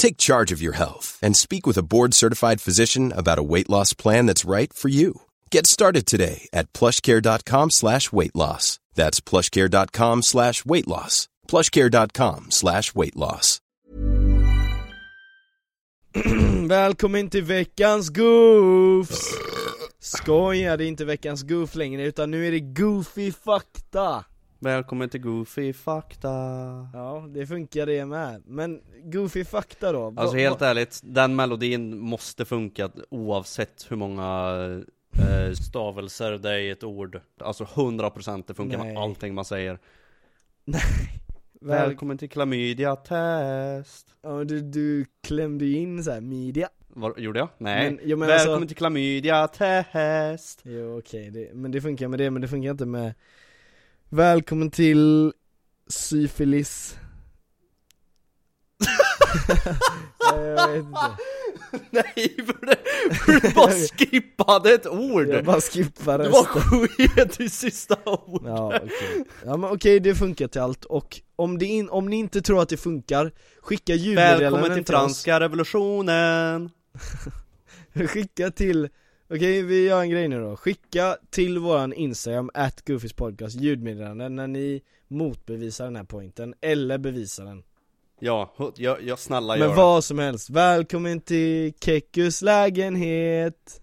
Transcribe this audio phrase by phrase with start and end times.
[0.00, 3.92] Take charge of your health and speak with a board-certified physician about a weight loss
[3.92, 5.12] plan that's right for you.
[5.50, 8.78] Get started today at plushcare.com slash weight loss.
[8.94, 11.28] That's plushcare.com slash weight loss.
[11.48, 13.60] plushcare.com slash weight loss.
[16.68, 19.34] Välkommen till veckans goofs!
[19.98, 24.24] Skoja, det är inte veckans goof längre utan nu är det goofy fakta!
[24.62, 26.28] Välkommen till Goofy Fakta
[26.92, 28.42] Ja, det funkar det med.
[28.46, 30.14] Men goofy fakta då?
[30.16, 34.56] Alltså helt ärligt, den melodin måste funka oavsett hur många
[35.12, 38.92] eh, stavelser det är i ett ord Alltså 100% det funkar Nej.
[38.92, 39.78] med allting man säger
[41.60, 41.88] Väl...
[41.88, 46.68] Välkommen till klamydia test Ja, du, du klämde ju in så här media.
[46.88, 47.48] Vad gjorde jag?
[47.58, 52.08] Nej, Men- jo, men välkommen alltså- till klamydia test Jo okej, det, men det funkar
[52.08, 53.14] med det, men det funkar inte med
[54.12, 55.32] Välkommen till
[55.88, 56.96] syfilis
[60.32, 60.98] Nej, jag vet inte.
[61.90, 65.28] Nej, för, du bara skippade ett ord!
[65.28, 70.14] Jag bara skippar Du resten sket i sista ordet Ja okej, ja men okej det
[70.14, 73.94] funkar till allt och om, det in, om ni inte tror att det funkar, skicka
[73.94, 76.70] ljudmeddelanden Välkommen till till oss franska revolutionen!
[78.08, 78.88] Skicka till,
[79.30, 84.36] okej vi gör en grej nu då, skicka till våran instagram, at Goofys podcast, ljudmeddelanden
[84.36, 87.62] när ni motbevisar den här pointen, eller bevisar den.
[88.20, 93.80] Ja, jag, jag snälla gör Men vad som helst, välkommen till Kekus lägenhet.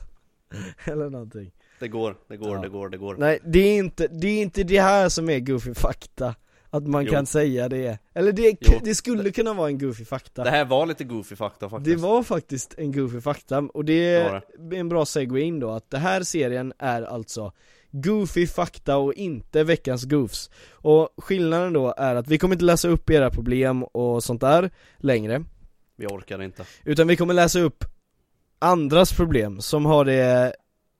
[0.84, 1.50] Eller någonting.
[1.80, 2.62] Det går, det går, Ja.
[2.62, 3.16] det går, det går.
[3.16, 6.34] Nej det är inte, det är inte det här som är goofy fakta
[6.72, 7.10] Att man Jo.
[7.12, 7.98] kan säga det.
[8.14, 8.80] Eller det, Jo.
[8.84, 10.44] det skulle kunna vara en goofy fakta.
[10.44, 14.12] Det här var lite goofy fakta Det faktiskt var faktiskt en goofy fakta och det
[14.58, 17.52] Det är en bra segway in då att det här serien är alltså
[17.92, 20.50] Goofy fakta och inte veckans goofs.
[20.72, 24.70] Och skillnaden då är att vi kommer inte läsa upp era problem och sånt där
[24.98, 25.44] längre.
[25.96, 26.64] Vi orkar inte.
[26.84, 27.84] Utan vi kommer läsa upp
[28.58, 30.52] andras problem som har det,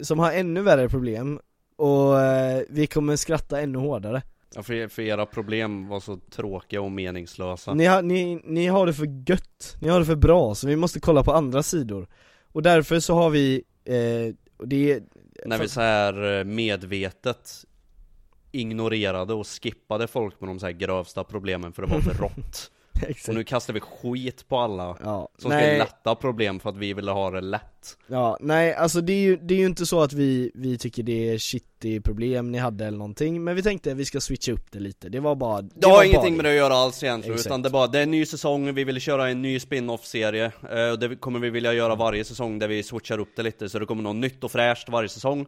[0.02, 1.40] som har ännu värre problem
[1.76, 4.22] och eh, vi kommer skratta ännu hårdare
[4.54, 7.74] ja, för, för era problem var så tråkiga och meningslösa.
[7.74, 10.76] Ni har, ni, ni har det för gött, ni har det för bra så vi
[10.76, 12.08] måste kolla på andra sidor.
[12.52, 14.34] Och därför så har vi, eh,
[14.66, 15.02] det
[15.46, 17.64] När vi så här eh, medvetet
[18.52, 22.70] ignorerade och skippade folk med de så här grövsta problemen för det var för rått.
[23.28, 26.76] Och nu kastar vi skit på alla Ja, som ska nej, lätta problem för att
[26.76, 27.69] vi ville ha det lätt
[28.06, 31.02] ja, nej alltså det är, ju, det är ju inte så att vi, vi tycker
[31.02, 34.52] det är shitty problem ni hade eller någonting Men vi tänkte att vi ska switcha
[34.52, 36.74] upp det lite, det var bara Det var har bara ingenting med det att göra
[36.74, 37.46] alls egentligen, Exakt.
[37.46, 40.52] utan det är bara, det är en ny säsong, vi vill köra en ny spin-off-serie
[40.70, 43.68] eh, Och det kommer vi vilja göra varje säsong där vi switchar upp det lite,
[43.68, 45.46] så det kommer något nytt och fräscht varje säsong.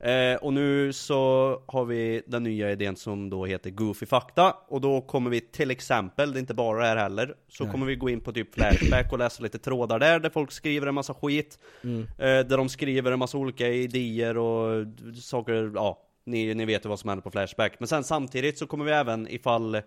[0.00, 1.20] Eh, Och nu så
[1.66, 5.70] har vi den nya idén som då heter Goofy Fakta Och då kommer vi till
[5.70, 8.54] exempel, det är inte bara det här heller Så kommer vi gå in på typ
[8.54, 12.02] Flashback och läsa lite trådar där, där folk skriver en massa skit Mm.
[12.02, 14.86] eh, Där de skriver en massa olika idéer och
[15.22, 18.66] saker, ja ni, ni vet ju vad som händer på Flashback Men sen samtidigt så
[18.66, 19.82] kommer vi även ifall eh,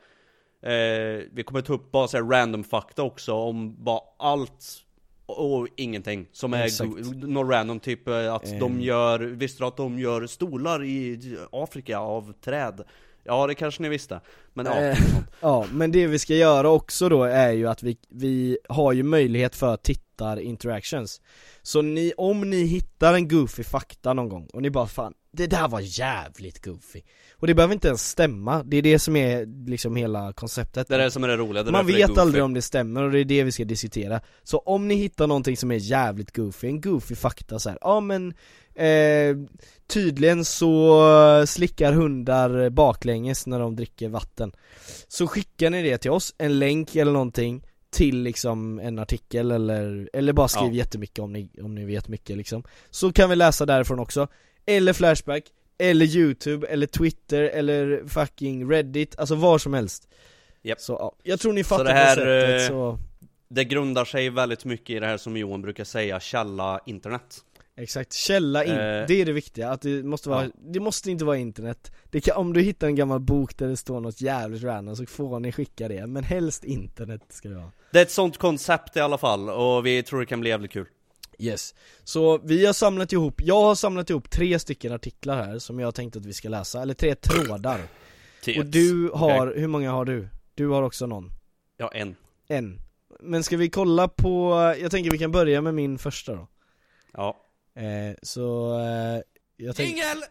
[1.32, 4.66] Vi kommer ta upp bara så random fakta också om bara allt
[5.26, 6.92] och ingenting som är Exakt.
[7.24, 8.60] något random, typ eh, att Eh.
[8.60, 12.84] de gör, visste du att de gör stolar i Afrika av träd?
[13.24, 14.22] Ja det kanske ni visste,
[14.54, 14.98] men ja, Eh.
[15.42, 19.04] Ja, men det vi ska göra också då är ju att vi, vi har ju
[19.04, 21.22] möjlighet för tittar interactions
[21.62, 25.48] Så ni, om ni hittar en goofy fakta någon gång och ni bara fan, det
[25.48, 27.02] där var jävligt goofy.
[27.34, 30.88] Och det behöver inte ens stämma, det är det som är liksom hela konceptet.
[30.88, 32.22] Det är det som är det roliga, det Man det vet goofy.
[32.22, 34.22] aldrig om det stämmer och det är det vi ska diskutera.
[34.44, 38.00] Så om ni hittar någonting som är jävligt goofy, en goofy fakta så här, ja
[38.00, 38.34] men
[38.76, 39.36] eh,
[39.88, 41.04] Tydligen så
[41.48, 44.52] slickar hundar baklänges när de dricker vatten.
[45.08, 50.10] Så skickar ni det till oss, en länk eller någonting till liksom en artikel eller,
[50.14, 50.74] eller bara skriv Ja.
[50.74, 52.64] jättemycket om ni, om ni vet mycket liksom.
[52.90, 54.28] Så kan vi läsa därifrån också,
[54.66, 55.44] eller Flashback,
[55.78, 60.08] eller youtube, eller twitter, eller fucking reddit, alltså var som helst.
[60.62, 60.80] Japp.
[60.80, 63.00] Så ja, jag tror ni fattar det här, konceptet eh, så
[63.50, 67.38] Det grundar sig väldigt mycket i det här som Johan brukar säga, källa internet.
[67.76, 68.78] Exakt, källa in, Eh,
[69.08, 70.52] det är det viktiga, att det måste vara, ja.
[70.58, 71.92] det måste inte vara internet.
[72.10, 75.06] Det kan, Om du hittar en gammal bok där det står något jävligt random så
[75.06, 77.72] får ni skicka det, men helst internet ska det vara.
[77.92, 80.72] Det är ett sånt koncept i alla fall, och vi tror det kan bli jävligt
[80.72, 80.86] kul
[81.40, 85.80] Yes, så vi har samlat ihop, jag har samlat ihop tre stycken artiklar här som
[85.80, 87.82] jag tänkte att vi ska läsa, eller tre trådar
[88.44, 88.60] Tets.
[88.60, 89.62] Och du har, Okej.
[89.62, 90.28] hur många har du?
[90.56, 91.32] Du har också någon?
[91.78, 92.16] Ja, en
[92.48, 92.80] En
[93.20, 96.48] Men ska vi kolla på, jag tänker vi kan börja med min första då
[97.14, 97.38] Ja
[97.76, 99.22] eh, Så, eh,
[99.58, 100.24] jag tänker Ingel!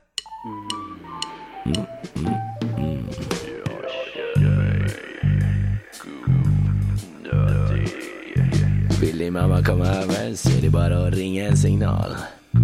[9.03, 12.11] Vill din mamma komma över så är det bara att ringa en signal.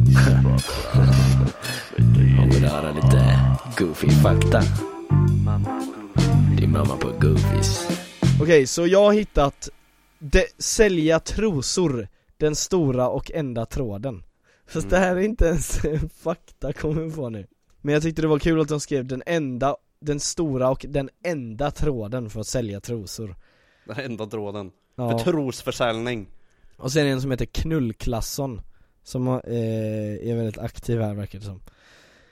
[2.38, 3.40] Hon vill höra lite
[3.78, 4.62] goofy fakta.
[6.58, 7.88] Din mamma på goofies.
[8.42, 9.68] Okej, så jag har hittat
[10.18, 14.22] de, Sälja trosor, den stora och enda tråden
[14.66, 15.80] Fast det här är inte ens
[16.22, 17.46] fakta kommer jag på nu
[17.80, 21.10] Men jag tyckte det var kul att de skrev den enda, den stora och den
[21.24, 23.36] enda tråden för att sälja trosor
[23.86, 25.18] Den enda tråden Ja.
[25.18, 26.26] För trosförsäljning.
[26.76, 28.60] Och sen en som heter Knullklasson
[29.02, 31.60] Som eh, är väldigt aktiv här verkar det som.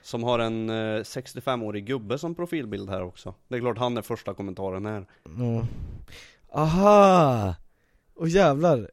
[0.02, 3.34] Som har en eh, 65-årig gubbe som profilbild här också.
[3.48, 5.06] Det är klart han är första kommentaren här.
[5.24, 5.66] Ja.
[6.52, 7.54] Aha!
[8.14, 8.90] Och jävlar.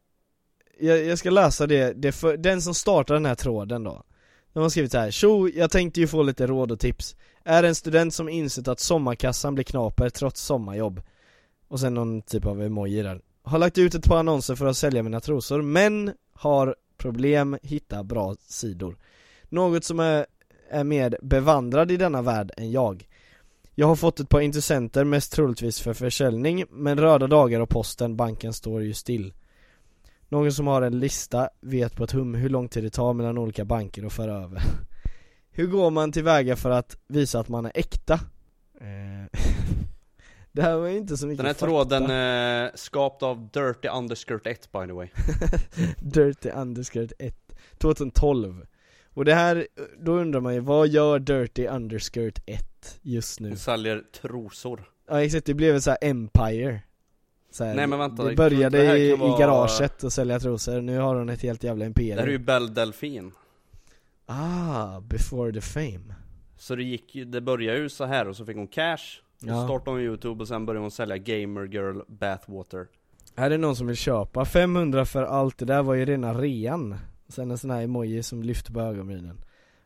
[0.79, 4.03] Jag, jag ska läsa det, det för, den som startar den här tråden då.
[4.53, 7.15] De har skrivit så här, Tjo, jag tänkte ju få lite råd och tips.
[7.43, 11.01] Är en student som insett att sommarkassan blir knaper trots sommarjobb.
[11.67, 14.78] Och sen någon typ av emoji där Har lagt ut ett par annonser för att
[14.78, 18.98] sälja mina trosor men har problem hitta bra sidor
[19.50, 20.25] Något som är,
[20.69, 23.07] är mer bevandrad i denna värld än jag
[23.75, 28.16] jag har fått ett par intressenter, mest troligtvis för försäljning, men röda dagar och posten,
[28.16, 29.34] banken står ju still.
[30.30, 33.38] Någon som har en lista vet på ett hum hur lång tid det tar mellan
[33.38, 34.62] olika banker att föra över.
[35.51, 38.19] Hur går man tillväga för att visa att man är äkta?
[40.53, 41.65] Eh, det här var ju inte så mycket Den här fakta.
[41.65, 45.07] tråden är skapt av Dirty Underskirt 1 by the way.
[46.00, 47.35] Dirty Underskirt 1
[47.77, 48.65] 2012
[49.13, 49.67] Och det här,
[50.01, 53.47] då undrar man ju, vad gör Dirty Underskirt 1 just nu?
[53.50, 54.89] Hon säljer trosor.
[55.09, 56.81] Ja exakt, det blev så här Empire.
[57.51, 60.81] Så här, Nej, men vänta, Det började det i, vara- i garaget och sälja trosor,
[60.81, 62.15] nu har hon ett helt jävla imperium.
[62.15, 63.31] Det här är ju Belle Delfin
[64.25, 66.15] Ah, before the fame.
[66.57, 68.99] Så det gick ju, det började ju så här och så fick hon cash
[69.44, 69.63] Så Ja.
[69.66, 72.88] startade hon youtube och sen började hon sälja Gamer Girl Bathwater.
[73.36, 74.45] Är det någon som vill köpa?
[74.45, 75.57] 500 för allt?
[75.57, 76.95] Det där var ju rena rean.
[77.28, 79.42] Sen en sån här emoji som lyfter på ögonbrynen.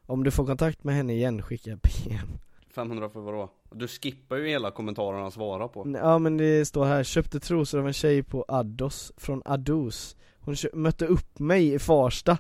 [0.06, 2.28] Om du får kontakt med henne igen, skicka PM
[2.76, 3.50] 500 för vadå?
[3.72, 5.94] Du skippar ju hela kommentarerna att svara på.
[6.02, 10.56] Ja men det står här, köpte trosor av en tjej på Addos, från Ados Hon
[10.74, 12.38] mötte upp mig i Farsta.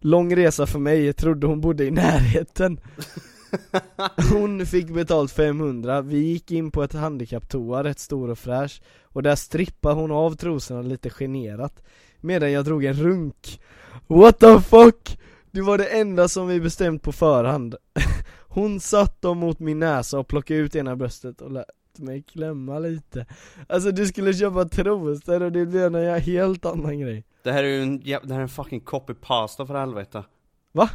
[0.00, 2.80] Lång resa för mig, trodde hon bodde i närheten
[4.32, 9.22] Hon fick betalt 500, vi gick in på ett handikapptoa, rätt stor och fräsch Och
[9.22, 11.82] där strippade hon av trosorna lite generat
[12.20, 13.60] Medan jag drog en runk.
[14.06, 15.18] What the fuck?
[15.50, 17.74] Det var det enda som vi bestämt på förhand.
[18.48, 21.66] Hon satt dem mot min näsa och plockade ut ena bröstet och lät
[21.98, 23.26] mig klämma lite.
[23.68, 27.24] Alltså du skulle köpa trosor och det blev en helt annan grej.
[27.42, 30.24] Det här är ju en, det här är en fucking copy-pasta för helvete.
[30.72, 30.90] Va?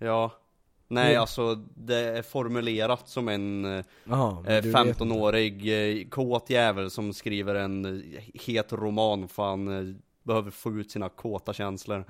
[0.00, 0.32] Ja
[0.94, 1.20] Nej Mm.
[1.20, 3.64] alltså, det är formulerat som en
[4.04, 9.28] Jaha, men eh, du vet 15-årig eh, kåt jävel som skriver en eh, het roman
[9.28, 12.04] för han eh, behöver få ut sina kåta känslor.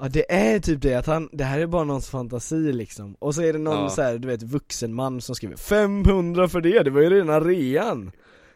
[0.00, 3.14] Ja det är typ det, att han, det här är bara någons fantasi liksom.
[3.18, 3.88] Och så är det någon Ja.
[3.90, 7.40] så här, du vet vuxen man som skriver 500 för det, det var ju rena
[7.40, 8.12] rean.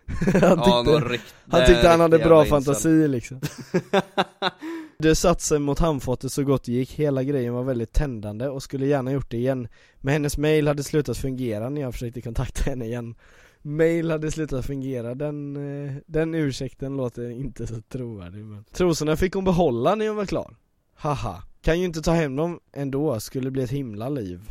[0.32, 3.40] Han, Ja, tyckte, han tyckte han hade bra fantasi liksom
[4.98, 8.62] Det satt sig mot handfatet så gott det gick, hela grejen var väldigt tändande och
[8.62, 9.68] skulle gärna gjort det igen.
[10.00, 13.14] Men hennes mail hade slutat fungera när jag försökte kontakta henne igen.
[13.62, 19.34] Mail hade slutat fungera, den, eh, den ursäkten låter inte så trovärdig men Trosorna fick
[19.34, 20.56] hon behålla när jag var klar.
[20.94, 21.42] Haha.
[21.62, 24.40] Kan ju inte ta hem dem ändå, skulle bli ett himla liv.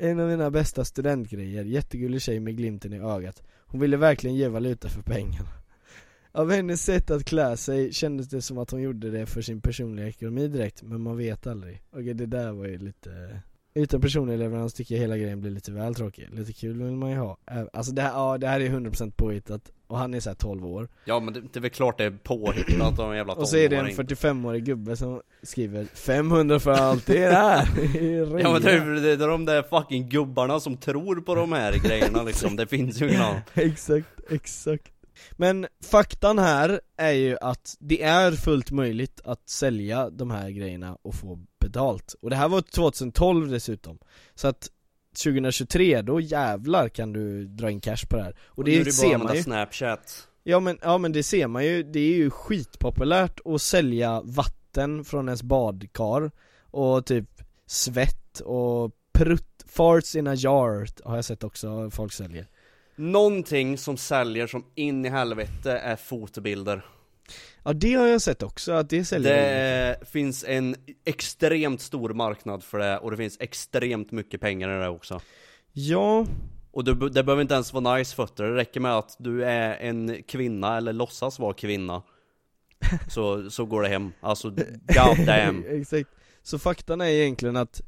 [0.00, 3.42] En av mina bästa studentgrejer, jättegullig tjej med glimten i ögat.
[3.66, 5.48] Hon ville verkligen ge valuta för pengarna.
[6.32, 9.60] Av hennes sätt att klä sig kändes det som att hon gjorde det för sin
[9.60, 11.82] personliga ekonomi direkt, men man vet aldrig.
[11.90, 13.40] Okej det där var ju lite
[13.74, 17.10] Utan personlig leverans tycker jag hela grejen blir lite väl tråkig, lite kul vill man
[17.10, 17.38] ju ha.
[17.72, 19.72] Alltså det här, ja det här är 100% påhittat.
[19.86, 20.88] Och han är såhär 12 år.
[21.04, 23.56] Ja men det, det är väl klart det är påhittat av en jävla Och så
[23.56, 24.16] är det en tonåring.
[24.16, 27.68] 45-årig gubbe som skriver 500 för allt det är det här.
[27.92, 31.34] Det är Ja men det är, det är de där fucking gubbarna som tror på
[31.34, 33.40] de här grejerna liksom, det finns ju ingen annan.
[33.54, 34.92] Exakt, exakt
[35.32, 40.98] Men faktan här är ju att det är fullt möjligt att sälja de här grejerna
[41.02, 42.14] och få betalt.
[42.20, 43.98] Och det här var 2012 dessutom.
[44.34, 44.68] Så att
[45.24, 48.36] 2023, då jävlar kan du dra in cash på det här.
[48.40, 49.42] Och Nu är det, ser man ju.
[49.42, 50.28] Snapchat.
[50.42, 55.04] Ja men, ja men det ser man ju, det är ju skitpopulärt att sälja vatten
[55.04, 56.30] från ens badkar
[56.70, 62.46] Och typ svett och prutt, farts in a jar har jag sett också folk säljer
[62.98, 66.84] Någonting som säljer som in i helvete är fotobilder.
[67.62, 72.64] Ja det har jag sett också, att det säljer Det finns en extremt stor marknad
[72.64, 75.20] för det och det finns extremt mycket pengar i det också.
[75.72, 76.26] Ja,
[76.70, 79.76] Och det, det behöver inte ens vara nice fötter, det räcker med att du är
[79.76, 82.02] en kvinna eller låtsas vara kvinna
[83.08, 86.10] Så, så går det hem, alltså god damn exakt.
[86.42, 87.82] Så faktan är egentligen att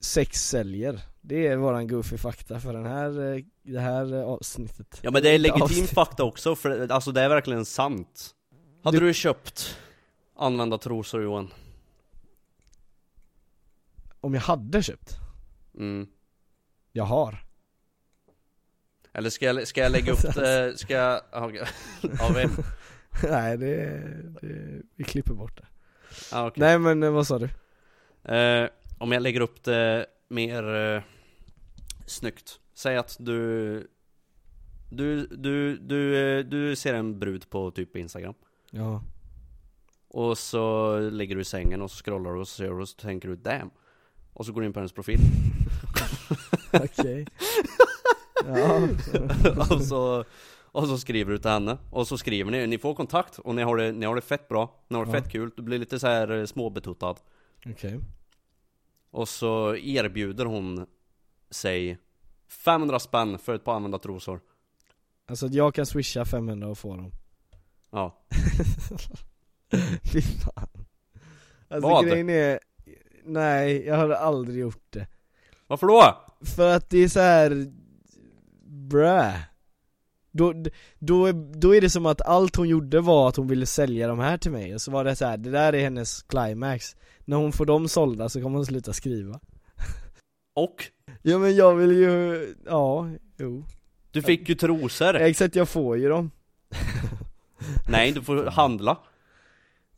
[0.00, 4.98] sex säljer Det är våran goofy fakta för den här, eh, det här eh, avsnittet
[5.02, 8.30] Ja men det är legitim fakta också, för alltså det är verkligen sant
[8.84, 9.78] Hade Du- du köpt
[10.36, 11.50] använda trosor Johan?
[14.20, 15.16] Om jag hade köpt
[15.74, 16.06] Mm.
[16.92, 17.44] Jag har
[19.12, 21.46] Eller ska jag, ska jag lägga upp det, ska jag, ja,
[22.34, 22.46] vi,
[23.28, 24.00] Nej det,
[24.42, 25.66] det, vi klipper bort det
[26.32, 26.60] ja, okej.
[26.60, 27.48] Nej men eh, vad sa du?
[28.34, 28.68] Eh,
[28.98, 31.02] om jag lägger upp det mer eh,
[32.06, 32.60] snyggt.
[32.74, 33.86] Säg att du
[34.90, 38.34] du, du, du, du ser en brud på typ Instagram.
[38.70, 39.02] Ja.
[40.08, 42.88] Och så ligger du i sängen och så scrollar du och så ser du och
[42.88, 43.70] så tänker du 'damn'
[44.32, 45.18] Och så går du in på hennes profil.
[46.72, 47.26] Okej.
[48.46, 48.88] Ja.
[49.76, 50.24] Och, så,
[50.62, 51.78] och så skriver du till henne.
[51.90, 53.38] Och så skriver ni, ni får kontakt.
[53.38, 54.84] Och ni har det, ni har det fett bra.
[54.88, 55.20] Ni har det Ja.
[55.22, 57.16] fett kul, du blir lite så här eh, småbetuttad
[57.66, 58.00] Okej.
[59.10, 60.86] Och så erbjuder hon
[61.50, 61.98] sig
[62.48, 64.40] 500 spänn för ett par använda trosor
[65.28, 67.12] Alltså att jag kan swisha 500 och få dem
[67.90, 68.26] Ja
[70.12, 70.68] Fy fan
[71.68, 72.06] Alltså Vad?
[72.06, 72.60] grejen är
[73.24, 75.06] Nej, jag hade aldrig gjort det
[75.66, 76.24] Varför då?
[76.56, 77.72] För att det är så här.
[78.68, 79.46] Brä
[80.36, 80.54] då,
[80.98, 84.18] då, då är det som att allt hon gjorde var att hon ville sälja de
[84.18, 87.36] här till mig och så var det så här, det där är hennes climax När
[87.36, 89.40] hon får dem sålda så kommer hon sluta skriva
[90.54, 90.84] Och?
[91.28, 93.64] Ja men jag vill ju, ja, jo.
[94.10, 95.14] Du fick ju trosor!
[95.16, 96.30] Exakt, jag får ju dem.
[97.88, 98.98] Nej, du får handla.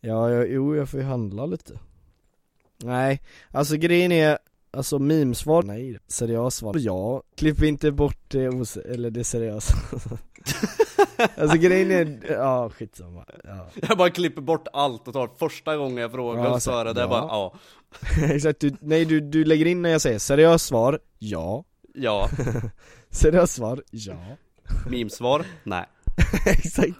[0.00, 1.78] Ja, jag, jo jag får ju handla lite.
[2.82, 4.38] Nej, alltså grejen är
[4.70, 9.74] Alltså memesvar, nej, seriöst svar, ja Klipp inte bort det os- eller det seriösa.
[11.36, 13.66] Alltså grejen är, ja skitsamma, ja.
[13.88, 17.00] Jag bara klipper bort allt och tar första gången jag frågar Ja, så är det,
[17.00, 17.08] ja.
[17.08, 17.54] bara ja
[18.22, 21.64] Exakt, du, nej du, du lägger in när jag säger seriöst svar, ja.
[21.94, 22.30] Ja,
[23.10, 24.36] Seriöst svar, ja.
[24.90, 25.44] Memesvar?
[25.64, 25.84] Nej.
[26.46, 26.92] Exakt.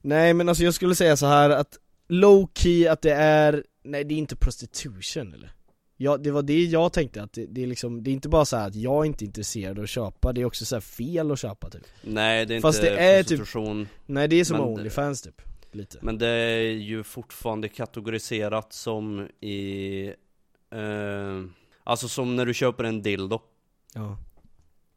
[0.00, 4.04] Nej men alltså jag skulle säga så här att Low key att det är, nej
[4.04, 5.52] det är inte prostitution eller?
[5.96, 8.44] Ja, det var det jag tänkte att det, det är liksom, det är inte bara
[8.44, 10.80] så här att jag är inte intresserad av att köpa, det är också så här
[10.80, 11.82] fel att köpa typ.
[12.02, 15.42] Nej det är Fast inte det är typ- prostitution Nej det är som Onlyfans typ,
[15.74, 15.98] lite.
[16.00, 20.06] Men det är ju fortfarande kategoriserat som i
[20.70, 21.44] eh,
[21.84, 23.40] Alltså som när du köper en dildo.
[23.94, 24.16] Ja.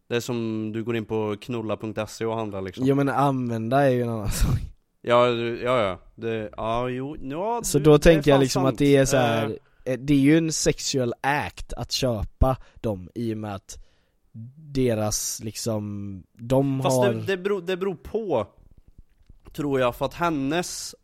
[0.07, 2.85] Det är som du går in på knulla.se och handlar liksom.
[2.85, 4.59] Jo men använda är ju en annan sak.
[5.01, 8.73] Ja, ja, ja, det, ja, jo, ja Så du, då tänker jag liksom sant.
[8.73, 9.45] att det är så här.
[9.85, 13.81] Eh, eh, Det är ju en sexual act att köpa dem i och med att
[14.57, 18.47] Deras liksom, de Fast har det, det, beror, det beror på
[19.55, 20.95] Tror jag, för att hennes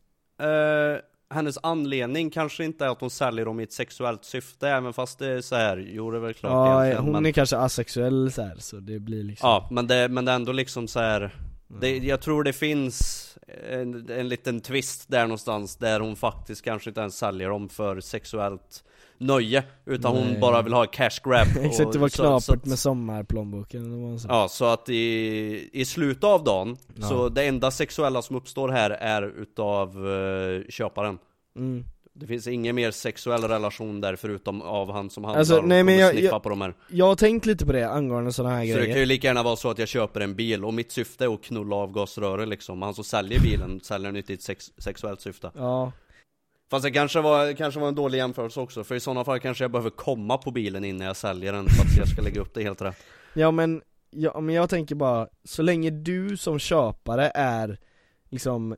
[0.41, 1.01] eh,
[1.33, 5.19] Hennes anledning kanske inte är att hon säljer dem i ett sexuellt syfte Även fast
[5.19, 7.57] det är så här, jo det är väl klart Ja, egentligen, hon men, är kanske
[7.57, 10.87] asexuell så här, så det blir liksom Ja, men det, men det är ändå liksom
[10.87, 11.31] så här.
[11.79, 13.27] Det, jag tror det finns
[13.69, 17.99] en, en liten twist där någonstans Där hon faktiskt kanske inte ens säljer dem för
[17.99, 18.83] sexuellt
[19.17, 20.23] nöje Utan Nej.
[20.31, 22.79] hon bara vill ha cash grab Exakt, det var och- så- så knapert att- med
[22.79, 24.17] sommarplånboken.
[24.29, 27.07] Ja, så att i, i slutet av dagen, Ja.
[27.07, 31.17] så det enda sexuella som uppstår här är utav eh, köparen
[31.57, 31.85] Mm.
[32.13, 35.97] Det finns ingen mer sexuell relation där förutom av han som handlar Alltså, nej, men
[35.97, 36.73] jag- jag- på de här.
[36.89, 39.27] Jag har tänkt lite på det angående sådana här Så det kan grejer ju lika
[39.27, 42.47] gärna vara så att jag köper en bil och mitt syfte är att knulla avgasröret
[42.47, 42.81] liksom.
[42.81, 45.51] Han som säljer bilen säljer den inte i ett sex sexuellt syfte.
[45.55, 45.91] Ja,
[46.71, 49.63] Fast det kanske var, kanske var en dålig jämförelse också För i sådana fall kanske
[49.63, 52.53] jag behöver komma på bilen innan jag säljer den För att jag ska lägga upp
[52.53, 52.97] det helt rätt.
[53.33, 57.77] Ja men, ja, men jag tänker bara, så länge du som köpare är
[58.29, 58.75] liksom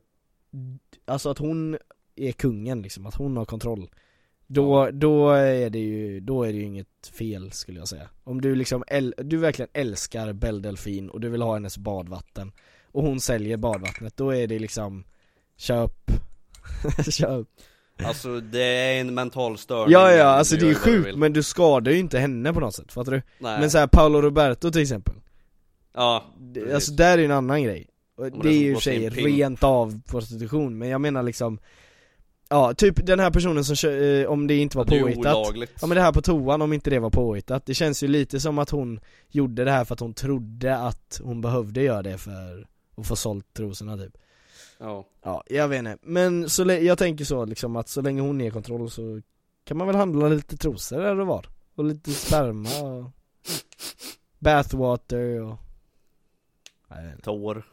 [1.06, 1.78] Alltså att hon
[2.16, 3.90] är kungen liksom, att hon har kontroll.
[4.46, 8.08] Då, då är det ju, då är det ju inget fel skulle jag säga.
[8.24, 8.84] Om du liksom,
[9.16, 12.52] du verkligen älskar Belle Delfin och du vill ha hennes badvatten
[12.92, 15.04] Och hon säljer badvattnet, då är det liksom
[15.56, 16.10] Köp.
[17.10, 17.48] Köp.
[18.02, 19.92] Alltså det är en mental störning.
[19.92, 22.92] Ja ja, alltså det är sjukt men du skadar ju inte henne på något sätt,
[22.92, 23.22] fattar du?
[23.38, 23.60] Nej.
[23.60, 25.14] Men så här, Paolo Roberto till exempel.
[25.94, 26.74] Ja, precis.
[26.74, 27.86] Alltså där är ju en annan grej.
[28.16, 29.26] Det det är ju pimp.
[29.26, 31.58] rent av prostitution, men jag menar liksom
[32.48, 35.24] Ja, typ den här personen som kö- eh, om det inte var det påhittat.
[35.80, 37.66] Ja men det här på toan, om inte det var påhittat.
[37.66, 41.20] Det känns ju lite som att hon gjorde det här för att hon trodde att
[41.24, 44.16] hon behövde göra det för att få sålt trosorna typ.
[44.78, 48.40] Ja, Ja, jag vet inte, men så jag tänker så liksom att så länge hon
[48.40, 49.20] är i kontroll så
[49.64, 51.46] kan man väl handla lite trosor där och var.
[51.76, 53.10] Och lite sperma och
[54.38, 55.56] bathwater och
[57.22, 57.66] tår.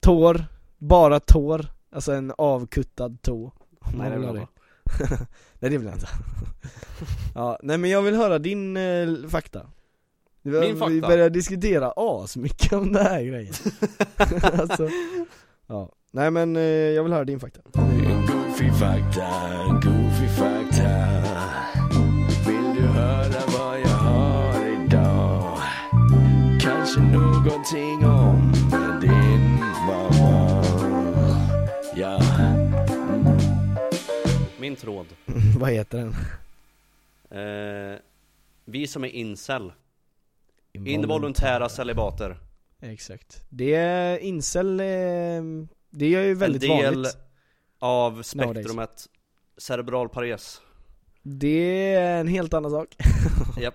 [0.00, 0.44] Tår,
[0.78, 3.52] bara tår, alltså en avkuttad tå
[3.94, 4.46] Nej det vill jag det.
[5.58, 6.08] Nej det vill jag inte
[7.34, 9.66] Ja, nej men jag vill höra din eh, fakta
[10.42, 11.08] vi, Min Vi fakta?
[11.08, 13.54] börjar diskutera asmycket om det här grejen
[14.42, 14.88] alltså,
[15.66, 15.92] ja.
[16.12, 17.60] Nej men eh, jag vill höra din fakta
[18.26, 19.30] Goofy fakta,
[19.82, 21.08] goofy fakta
[22.46, 25.58] Vill du höra vad jag har idag?
[26.62, 28.43] Kanske någonting om
[34.84, 35.06] tråd.
[35.58, 36.14] Vad heter den?
[37.94, 37.98] eh,
[38.64, 39.72] Vi som är incel.
[40.72, 42.36] Involontära celibater.
[42.80, 43.42] Exakt.
[43.48, 44.86] Det är incel, eh,
[45.90, 47.16] det är ju väldigt En del vanligt
[47.78, 49.06] av spektrumet
[49.56, 50.60] cerebral pares
[51.22, 52.96] Det är en helt annan sak.
[53.60, 53.74] Japp,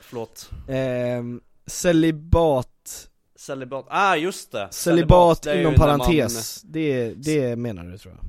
[0.00, 0.50] förlåt.
[0.68, 1.22] Eh,
[1.66, 4.68] Celibat, Celibat, ah just det!
[4.70, 8.24] celibat det är ju inom när man- parentes, det, det menar du tror jag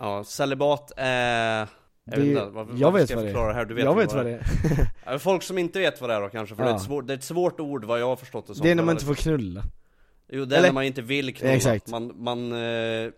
[0.00, 1.68] Ja, celibat är...
[2.10, 3.52] Jag Det- vet inte, vad, jag vet vad det är.
[3.52, 3.64] här?
[3.64, 4.46] Du vet Jag vet vad det är
[5.06, 6.76] Ja, Folk som inte vet vad det är då kanske, för det, är Ja.
[6.76, 8.74] ett svårt, det är ett svårt ord vad jag har förstått det som Det är
[8.74, 9.62] när man inte får knulla
[10.28, 11.88] Jo, det är eller- när man inte vill knulla Exakt.
[11.88, 13.10] Man, man eh,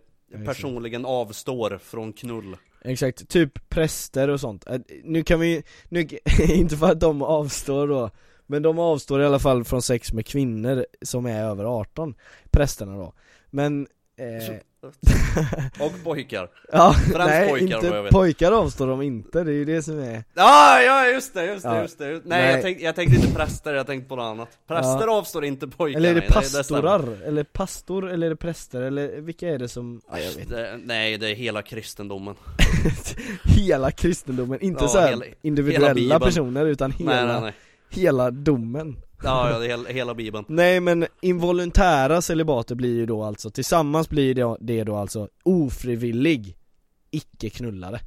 [0.46, 4.66] personligen avstår från knull Exakt, typ präster och sånt.
[4.70, 6.00] Eh, Nu kan vi nu,
[6.48, 8.10] inte för att de avstår då,
[8.46, 12.14] men de avstår i alla fall från sex med kvinnor som är över 18,
[12.50, 13.12] prästerna då.
[13.50, 14.56] Men, eh,
[15.80, 16.48] Och pojkar.
[16.72, 18.12] Ja, Främst nej pojkar, vad jag inte, vet.
[18.12, 21.62] pojkar avstår de inte, det är ju det som är ah, ja just det, just
[21.64, 21.82] det, Ja.
[21.82, 22.06] just det.
[22.10, 22.52] Nej, Nej.
[22.52, 24.48] Jag, tänkte, jag tänkte inte präster, jag tänkte på något annat.
[24.68, 27.22] Präster avstår inte pojkar Eller är det nej, nej, pastorar?
[27.26, 30.56] eller pastor, eller är det präster, eller vilka är det som, ja, jag vet inte.
[30.56, 32.34] det, Nej, det är hela kristendomen.
[33.44, 37.52] Hela kristendomen, inte Ja, så hela- individuella hela personer utan hela, nej.
[37.90, 40.44] hela domen Ja, ja, det är hela, hela bibeln.
[40.48, 46.56] Nej men involontära celibater blir ju då alltså, tillsammans blir det, det då alltså ofrivillig
[47.10, 48.00] icke-knullare.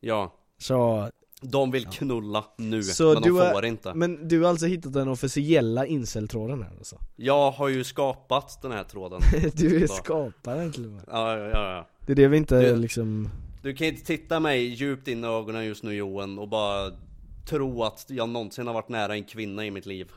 [0.00, 0.34] Ja.
[0.58, 3.94] Så, De vill knulla nu, Så men de du har- får inte.
[3.94, 6.96] men du har alltså hittat den officiella inceltråden här alltså?
[7.16, 9.20] Jag har ju skapat den här tråden.
[9.54, 9.86] Du är Ja.
[9.88, 11.02] skaparen till och med.
[11.06, 11.88] Ja, ja, ja, ja.
[12.06, 13.28] Det är det vi inte Du- liksom
[13.62, 16.90] Du kan inte titta mig djupt in i ögonen just nu Johan och bara
[17.48, 20.10] tro att jag någonsin har varit nära en kvinna i mitt liv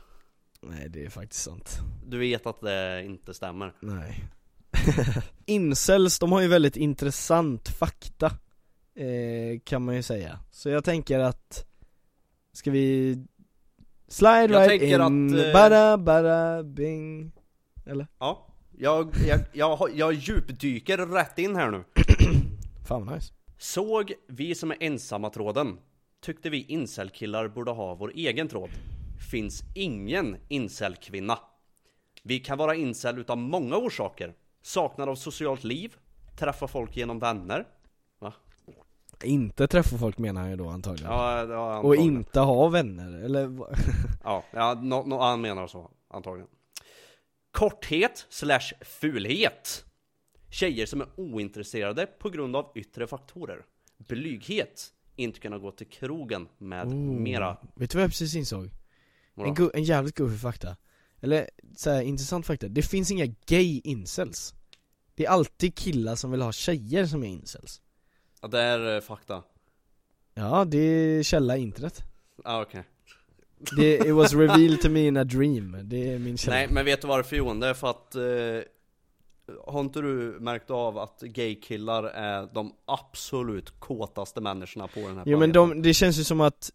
[0.62, 1.78] Nej det är faktiskt sant.
[2.06, 3.72] Du vet att det inte stämmer.
[3.80, 4.24] Nej.
[5.46, 8.26] Incels, de har ju väldigt intressant fakta
[8.94, 10.38] eh, Kan man ju säga.
[10.50, 11.66] Så jag tänker att
[12.52, 13.18] Ska vi
[14.08, 17.32] Slide Jag right in, att, eh, bada bada bing.
[17.86, 18.06] Eller?
[18.18, 18.46] Ja,
[18.78, 21.84] jag, jag, jag, jag djupdyker rätt in här nu.
[22.88, 23.32] Fan vad nice.
[23.58, 25.78] Såg vi som är ensamma tråden?
[26.20, 28.70] Tyckte vi incelkillar borde ha vår egen tråd
[29.30, 31.38] Finns ingen incelkvinna.
[32.22, 34.34] Vi kan vara incel utav många orsaker.
[34.62, 35.96] Saknad av socialt liv
[36.36, 37.66] Träffa folk genom vänner.
[38.18, 38.32] Va?
[39.24, 41.12] Inte träffa folk menar han ju då antagligen.
[41.12, 42.06] Ja, ja Och antagligen.
[42.06, 43.58] inte ha vänner, eller?
[44.24, 46.48] Ja, ja no, no, han menar så antagligen.
[47.50, 49.84] Korthet slash fulhet.
[50.50, 53.64] Tjejer som är ointresserade på grund av yttre faktorer.
[53.98, 54.92] Blyghet.
[55.16, 57.56] Inte kunna gå till krogen med mera.
[57.74, 58.70] Vet du vad jag precis insåg?
[59.36, 60.76] En, go- en jävligt goofy fakta.
[61.20, 64.54] Eller så här, intressant fakta, det finns inga gay incels.
[65.14, 67.80] Det är alltid killar som vill ha tjejer som är incels.
[68.42, 69.42] Ja, det är eh, fakta.
[70.34, 72.02] Ja, det är källa internet.
[72.44, 72.84] Ja okej.
[73.76, 76.56] Det, It was revealed to me in a dream, det är min källa.
[76.56, 77.60] Nej men vet du varför Johan?
[77.60, 83.80] Det är för att eh, Har inte du märkt av att gaykillar är de absolut
[83.80, 85.82] kåtaste människorna på den här Jo men planeten?
[85.82, 86.70] de, det känns ju som att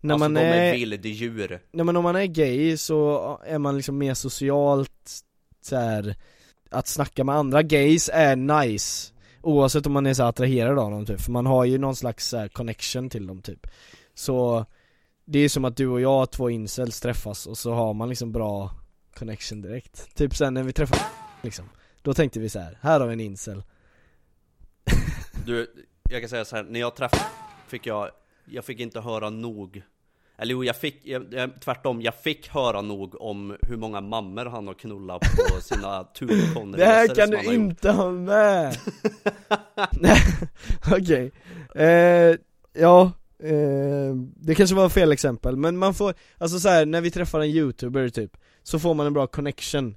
[0.00, 1.60] när alltså man de är är, vilddjur.
[1.70, 5.22] Nej men om man är gay så är man liksom mer socialt
[5.60, 6.16] så här,
[6.70, 9.12] att snacka med andra gays är nice.
[9.42, 12.28] Oavsett om man är så attraherad av dem typ, för man har ju någon slags
[12.28, 13.66] så här, connection till dem typ.
[14.14, 14.66] Så
[15.24, 18.32] det är som att du och jag, två incels, träffas och så har man liksom
[18.32, 18.70] bra
[19.14, 20.16] connection direkt.
[20.16, 21.02] Typ sen när vi träffade
[21.42, 21.64] liksom.
[22.02, 23.62] Då tänkte vi så här, här har vi en incel.
[25.46, 25.66] Du,
[26.10, 27.22] jag kan säga så här, när jag träffade
[27.68, 28.10] fick jag,
[28.50, 29.82] jag fick inte höra nog
[30.38, 34.44] Eller jo, jag fick, jag, jag- tvärtom, jag fick höra nog om hur många mammor
[34.46, 37.54] han har knullat på sina turkonresor Det här kan du gjort.
[37.54, 38.76] inte ha med!
[40.92, 41.32] Okej
[41.74, 42.36] eh,
[42.80, 47.10] Ja, eh, det kanske var fel exempel, men man får, alltså så här, när vi
[47.10, 49.96] träffar en youtuber typ Så får man en bra connection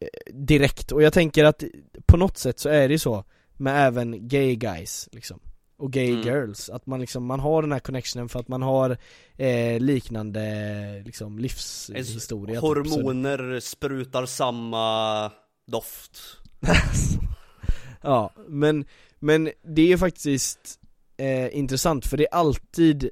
[0.00, 1.62] eh, direkt, och jag tänker att
[2.06, 3.24] på något sätt så är det ju så
[3.56, 5.40] med även gay guys liksom
[5.82, 6.24] och gay Mm.
[6.24, 8.96] girls, att man liksom, man har den här connectionen för att man har
[9.36, 12.60] eh, liknande liksom livshistoria typ.
[12.60, 15.30] Hormoner sprutar samma
[15.66, 16.18] doft
[18.02, 18.84] Ja, men,
[19.18, 20.78] men det är faktiskt
[21.16, 23.10] eh, intressant för det är alltid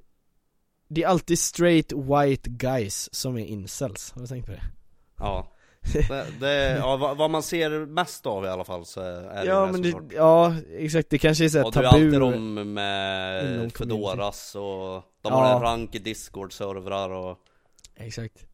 [0.88, 4.62] Det är alltid straight white guys som är incels, har du tänkt på det?
[5.18, 5.52] Ja
[5.92, 9.44] det, det, ja, vad, vad man ser mest av i alla fall så är det
[9.46, 10.08] Ja det men såklart.
[10.10, 13.72] det, ja exakt, det kanske är såhär Och du är tabu alltid de med.
[13.72, 15.30] Fedoras och de Ja.
[15.34, 17.38] har en rank i discord-servrar och
[17.96, 18.46] Exakt.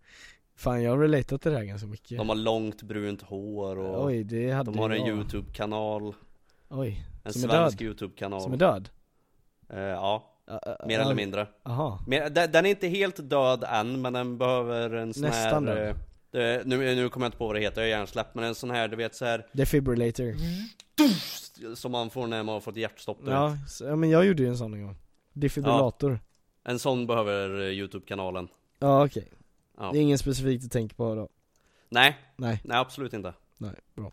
[0.56, 2.18] Fan jag har relatat till det här ganska mycket.
[2.18, 6.14] De har långt brunt hår och Oj, det hade de har en youtube-kanal.
[6.68, 8.40] Oj, En som svensk youtube-kanal.
[8.40, 8.88] Som är död?
[9.72, 10.32] Eh, Ja,
[10.86, 11.46] mer eller mindre.
[11.64, 15.74] Aha, den, den är inte helt död än, men den behöver en sån Nästan här
[15.76, 15.96] död.
[16.36, 18.54] Eh, nu, nu kommer jag inte på vad det heter, jag är hjärnsläpp Men en
[18.54, 20.34] sån här, du vet så här defibrillator
[21.74, 23.34] Som man får när man har fått hjärtstopp du vet.
[23.34, 24.96] Ja, så, ja men jag gjorde ju en sån en gång.
[25.32, 26.20] Defibrillator.
[26.64, 28.48] En sån behöver eh, youtube-kanalen.
[28.78, 29.28] Ja, okej,
[29.78, 29.90] ja.
[29.92, 31.28] det är ingen specifikt att tänka på då?
[31.88, 33.34] Nej, Nej, nej absolut inte.
[33.58, 34.12] Nej, bra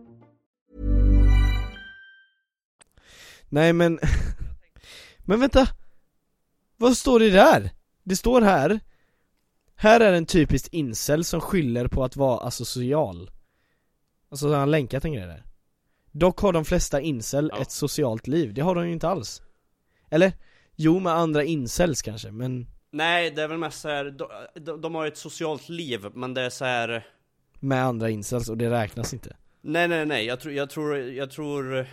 [3.53, 3.99] Nej men
[5.25, 5.67] Men vänta!
[6.77, 7.69] Vad står det där?
[8.03, 8.79] Det står här
[9.75, 13.31] Här är en typisk incel som skyller på att vara asocial
[14.31, 15.43] Alltså han har länkat en grej där
[16.11, 17.61] Dock har de flesta incel Ja.
[17.61, 19.41] ett socialt liv, det har de ju inte alls
[20.09, 20.33] Eller?
[20.75, 24.27] Jo med andra incels kanske, men Nej, det är väl mest så här, de,
[24.65, 27.07] de, de har ett socialt liv, men det är så här.
[27.59, 31.31] med andra incels och det räknas inte Nej nej nej, jag tror, jag tror, jag
[31.31, 31.87] tror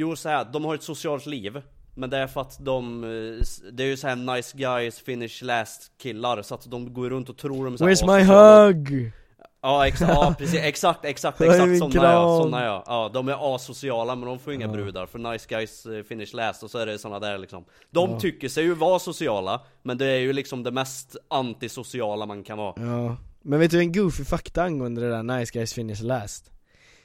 [0.00, 1.62] Jo så här, de har ett socialt liv
[1.94, 5.42] Men det är för att de, eh, det är ju så här nice guys, finish
[5.42, 8.22] last killar Så att de går runt och tror de är så här Where's my
[8.24, 9.12] hug?
[9.62, 14.14] Ja exakt, ja precis, exakt, exakt, exakt såna ja, såna ja Ja, de är asociala
[14.14, 16.98] men de får inga brudar För nice guys eh, finish last och så är det
[16.98, 18.20] såna där liksom De Ja.
[18.20, 22.58] tycker sig ju vara sociala Men det är ju liksom det mest antisociala man kan
[22.58, 26.50] vara Ja, men vet du en goofy fakta angående det där nice guys finish last?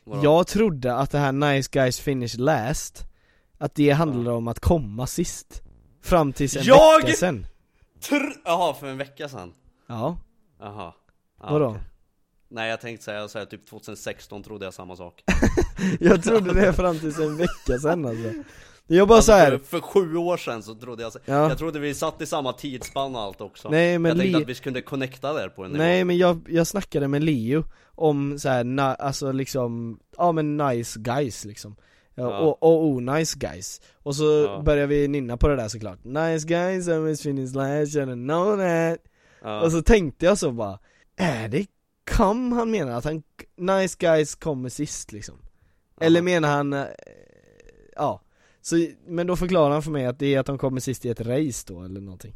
[0.04, 0.24] Vadå?
[0.24, 3.04] Jag trodde att det här nice guys finish last
[3.58, 5.62] Att det handlade om att komma sist
[6.02, 7.48] Fram tills en Jag- vecka sen
[8.02, 9.54] Tr- Jaha, för en vecka sedan?
[9.88, 10.18] Ja,
[10.60, 10.94] Jaha
[11.42, 11.66] ja, vadå?
[11.68, 11.82] okej.
[12.50, 15.24] Nej jag tänkte säga här, typ 2016 trodde jag samma sak
[16.00, 18.30] Jag trodde det fram tills en vecka sen alltså
[18.88, 19.58] Jag bara Alltså, så här.
[19.58, 21.34] för, sju år sedan så trodde jag Ja.
[21.50, 24.44] Jag trodde vi satt i samma tidsspann och allt också Nej, men Jag tänkte li-
[24.44, 27.64] att vi kunde connecta där på en nivå Nej men jag, jag snackade med Leo
[27.96, 31.76] om så här, na, alltså liksom, ja men nice guys liksom
[32.16, 32.40] Ja, Ja.
[32.40, 33.82] Och, och oh, nice guys.
[33.96, 34.62] Och så Ja.
[34.66, 36.04] börjar vi nynna på det där såklart.
[36.04, 39.00] Nice guys, I was finished last, you know that.
[39.42, 39.62] Ja.
[39.62, 40.80] Och så tänkte jag så bara,
[41.16, 41.66] är det
[42.12, 43.24] kom han menar att han,
[43.58, 45.36] nice guys kommer sist liksom?
[46.02, 46.86] Eller menar han, eh,
[47.96, 48.22] ja.
[48.62, 48.76] Så,
[49.08, 51.22] men då förklarar han för mig att det är att de kommer sist i ett
[51.22, 52.36] race då eller någonting.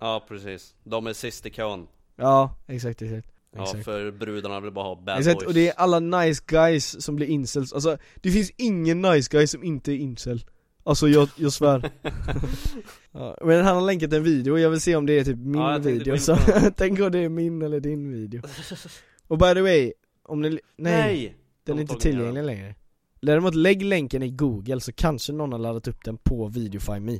[0.00, 1.86] Ja precis, de är sist i kön
[2.16, 3.28] Ja, exakt exakt.
[3.56, 3.84] Ja exakt.
[3.84, 5.46] för brudarna vill bara ha bad Exakt, boys.
[5.46, 9.46] och det är alla nice guys som blir incels, alltså det finns ingen nice guy
[9.46, 10.44] som inte är incel.
[10.86, 11.90] Alltså jag, jag svär.
[13.12, 15.54] Ja, Men han har länkat en video, jag vill se om det är typ min
[15.60, 16.18] Ja, jag video.
[16.18, 16.36] så
[16.76, 18.42] tänk om det är min eller din video.
[19.26, 21.36] Och by the way, om ni, nej, Nej!
[21.64, 22.74] den De är inte tillgänglig längre.
[23.22, 27.18] Däremot lägg länken i google så kanske någon har laddat upp den på Videofy.me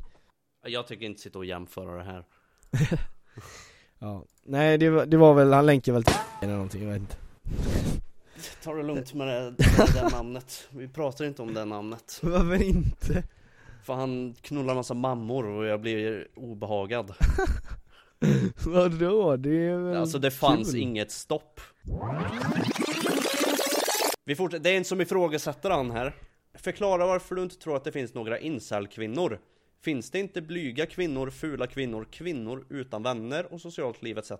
[0.66, 2.24] Jag tycker inte sitta och jämföra det här
[3.98, 7.00] Ja, nej det var, det var väl, han länkar väl till eller någonting, jag vet
[7.00, 7.16] inte.
[8.64, 9.50] Ta det lugnt med det,
[9.94, 10.68] det namnet.
[10.70, 12.18] Vi pratar inte om det namnet.
[12.22, 13.24] Varför inte?
[13.84, 17.14] För han knullar massa mammor och jag blir obehagad.
[18.66, 19.36] Vadå?
[19.36, 20.80] Det är väl Alltså det fanns kul.
[20.80, 21.60] inget stopp.
[24.24, 26.14] Vi fortsätter, det är en som ifrågasätter han här.
[26.54, 29.38] Förklara varför du inte tror att det finns några incel-kvinnor
[29.84, 34.32] Finns det inte blyga kvinnor, fula kvinnor, kvinnor utan vänner och socialt liv etc?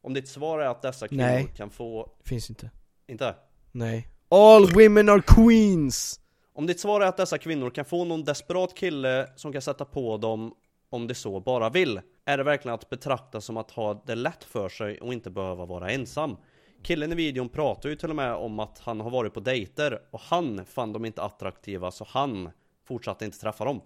[0.00, 1.52] Om ditt svar är att dessa kvinnor Nej.
[1.56, 2.10] kan få...
[2.24, 2.70] Finns inte
[3.06, 3.34] Inte?
[3.72, 6.20] Nej All women are queens!
[6.52, 9.84] Om ditt svar är att dessa kvinnor kan få någon desperat kille som kan sätta
[9.84, 10.54] på dem
[10.90, 14.44] om de så bara vill, är det verkligen att betrakta som att ha det lätt
[14.44, 16.36] för sig och inte behöva vara ensam.
[16.82, 20.00] Killen i videon pratar ju till och med om att han har varit på dejter
[20.10, 22.50] och han fann dem inte attraktiva så han
[22.84, 23.80] fortsatte inte träffa dem.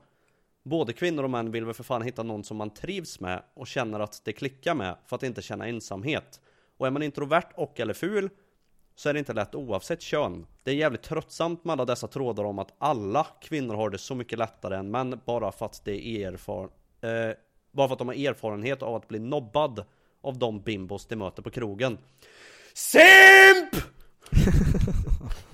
[0.69, 3.67] Både kvinnor och män vill väl för fan hitta någon som man trivs med och
[3.67, 6.41] känner att det klickar med för att inte känna ensamhet.
[6.77, 8.31] Och är man introvert och eller ful
[8.95, 10.47] så är det inte lätt oavsett kön.
[10.63, 14.15] Det är jävligt tröttsamt med alla dessa trådar om att alla kvinnor har det så
[14.15, 16.69] mycket lättare än män bara för att det är erfar...
[17.01, 17.37] Eh,
[17.73, 19.85] bara för att de har erfarenhet av att bli nobbad
[20.21, 21.99] av de bimbos de möter på krogen.
[22.75, 23.85] SIMP!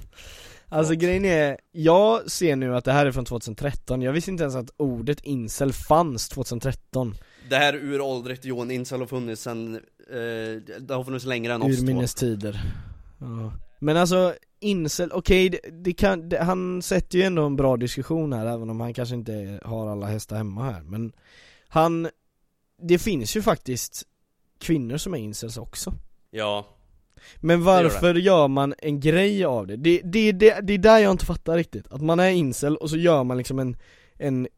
[0.74, 4.42] Alltså grejen är, jag ser nu att det här är från 2013, jag visste inte
[4.42, 7.14] ens att ordet incel fanns 2013
[7.48, 9.74] Det här är uråldrigt Johan Incel har funnits sen...
[9.74, 11.80] Eh, det har funnits längre än oss.
[11.80, 12.60] Urminnes tider
[13.18, 13.52] ja.
[13.78, 18.32] Men alltså, incel, okej, det, det kan, det, han sätter ju ändå en bra diskussion
[18.32, 21.12] här även om han kanske inte har alla hästar hemma här men
[21.68, 22.08] Han,
[22.82, 24.02] det finns ju faktiskt
[24.58, 25.94] kvinnor som är incels också
[26.30, 26.66] Ja.
[27.40, 29.76] Men varför gör man en grej av det?
[29.76, 30.60] Det, det, det?
[30.62, 33.38] det är där jag inte fattar riktigt, att man är incel och så gör man
[33.38, 33.76] liksom en,
[34.18, 34.48] en,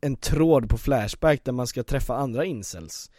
[0.00, 3.10] en tråd på Flashback där man ska träffa andra incels.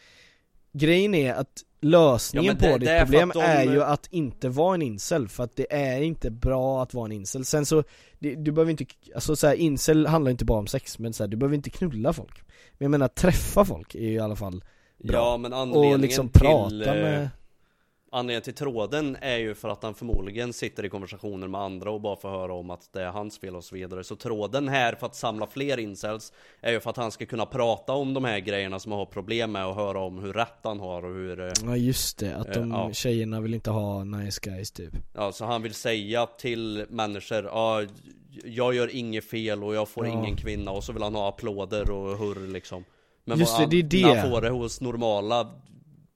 [0.74, 4.50] Grejen är att lösningen Ja, det- på det ditt problem de- är ju att inte
[4.50, 7.46] vara en incel, för att det är inte bra att vara en incel.
[7.46, 7.84] Sen så,
[8.20, 11.24] det, du behöver inte, alltså så här, incel handlar inte bara om sex, men så
[11.24, 12.42] här, du behöver inte knulla folk.
[12.78, 14.64] Men jag menar träffa folk är ju i alla fall
[15.04, 15.18] bra.
[15.18, 16.42] Ja men anledningen Och liksom till...
[16.42, 17.30] prata eh, med
[18.16, 22.02] Anledningen till tråden är ju för att han förmodligen sitter i konversationer med andra och
[22.02, 24.04] bara får höra om att det är hans fel och så vidare.
[24.04, 27.46] Så tråden här för att samla fler incels är ju för att han ska kunna
[27.46, 30.60] prata om de här grejerna som han har problem med och höra om hur rätt
[30.64, 31.40] han har och hur...
[31.40, 32.94] eh, Ja just det, att de Eh, ja.
[32.94, 37.84] tjejerna vill inte ha nice guys typ Ja, så han vill säga till människor, ja,
[38.46, 40.14] jag gör inget fel och jag får Ja.
[40.14, 42.84] ingen kvinna och så vill han ha applåder och hurr liksom.
[43.26, 44.14] Men Just vad det, det är det.
[44.14, 45.52] när han får det hos normala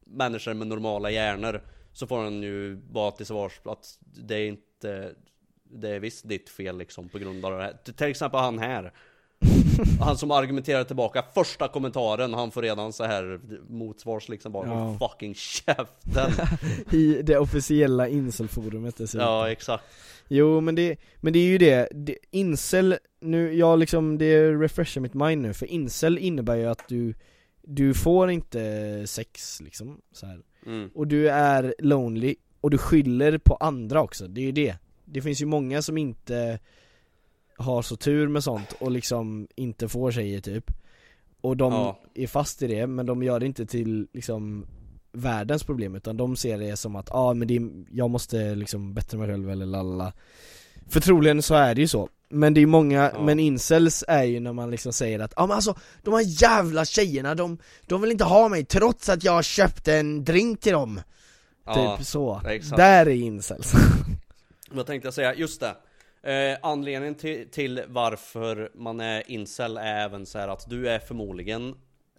[0.06, 1.62] människor med normala hjärnor
[2.00, 5.14] så får han ju bara till svars att det är inte,
[5.72, 7.74] det är visst ditt fel liksom på grund av det här.
[7.98, 8.94] Till exempel han här.
[10.02, 14.74] Han som argumenterar tillbaka första kommentaren, han får redan så här motsvars liksom bara Ja.
[14.74, 16.32] "Håll fucking käften.
[16.92, 19.84] I det officiella incelforumet dessutom ja exakt.
[20.28, 25.02] Jo men det, men det är ju det, det incel, nu, jag liksom, det refreshar
[25.02, 27.14] mitt mind nu, för incel innebär ju att du
[27.62, 30.42] Du får inte sex liksom, så här.
[30.70, 30.90] Mm.
[30.96, 35.22] Och du är lonely, och du skyller på andra också, det är ju det Det
[35.22, 36.60] finns ju många som inte
[37.58, 40.72] har så tur med sånt och liksom inte får tjejer typ
[41.42, 42.00] Och de Ja.
[42.14, 44.66] är fast i det, men de gör det inte till liksom
[45.12, 48.56] världens problem utan de ser det som att, ja ah, men det är, jag måste
[48.56, 50.14] liksom bättra mig själv eller lalala
[50.90, 53.22] För troligen så är det ju så Men det är många, Ja.
[53.24, 56.24] men incels är ju när man liksom säger att, ja ah, men alltså de här
[56.42, 60.60] jävla tjejerna de, de vill inte ha mig trots att jag har köpt en drink
[60.62, 61.02] till dem
[61.66, 62.78] Ja, Typ så, exakt.
[62.78, 63.74] där är incels
[64.72, 65.36] Vad tänkte jag säga?
[65.36, 65.76] Just det.
[66.24, 71.70] Eh, anledningen till, till varför man är incel är även så att du är förmodligen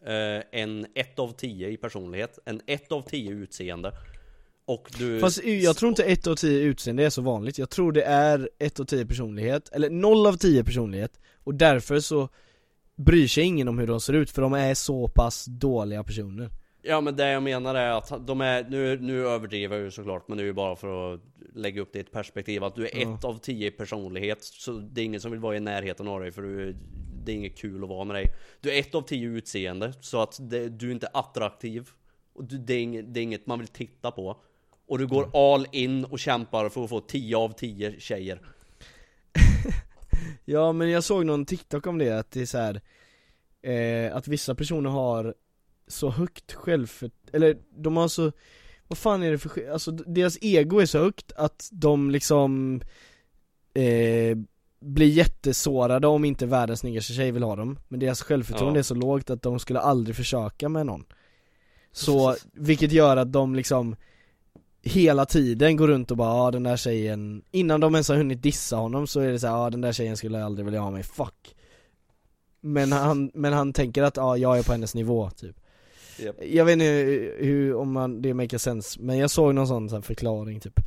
[0.06, 3.92] eh, en 1 av 10 i personlighet, en 1 av 10 utseende
[4.70, 5.20] Och du...
[5.20, 8.48] Fast jag tror inte 1 av 10 utseende är så vanligt, jag tror det är
[8.58, 11.20] 1 av 10 personlighet, eller 0 av 10 personlighet.
[11.44, 12.28] Och därför så
[12.96, 16.50] bryr sig ingen om hur de ser ut, för de är så pass dåliga personer.
[16.82, 20.28] Ja men det jag menar är att de är, nu, nu överdriver jag ju såklart
[20.28, 21.20] Men det är ju bara för att
[21.54, 23.14] lägga upp det i ett perspektiv Att du är Ja.
[23.14, 26.32] ett av tio personlighet Så det är ingen som vill vara i närheten av dig
[26.32, 26.76] för du,
[27.24, 28.26] det är inget kul att vara med dig.
[28.60, 31.88] Du är ett av tio utseende Så att det, du är inte attraktiv.
[32.32, 34.36] Och du, det, är inget, det är inget man vill titta på
[34.90, 38.40] Och du går all in och kämpar för att få 10 av 10 tjejer.
[40.44, 42.80] Ja men jag såg någon TikTok om det, att det är så här,
[43.62, 45.34] eh, Att vissa personer har
[45.86, 47.12] så högt självfört...
[47.32, 48.32] eller de har så
[48.88, 52.80] Vad fan är det för alltså deras ego är så högt att de liksom
[53.74, 54.38] eh,
[54.80, 57.78] Blir jättesårade om inte världens snyggaste tjej vill ha dem.
[57.88, 58.80] Men deras självförtroende Ja.
[58.80, 61.04] är så lågt att de skulle aldrig försöka med någon.
[61.92, 63.96] Så, vilket gör att de liksom
[64.82, 68.42] Hela tiden går runt och bara ja den där tjejen Innan de ens har hunnit
[68.42, 70.90] dissa honom så är det så här, ja den där tjejen skulle aldrig vilja ha
[70.90, 71.56] mig, fuck
[72.60, 75.56] Men han, men han tänker att ja jag är på hennes nivå typ
[76.18, 76.36] Japp.
[76.44, 79.88] Jag vet inte hur, hur, om man, det makes sense, men jag såg någon sån,
[79.88, 80.80] så här förklaring typ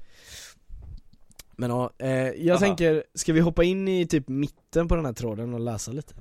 [1.52, 2.60] Men ja, eh, jag Aha.
[2.60, 6.16] tänker, ska vi hoppa in i typ mitten på den här tråden och läsa lite?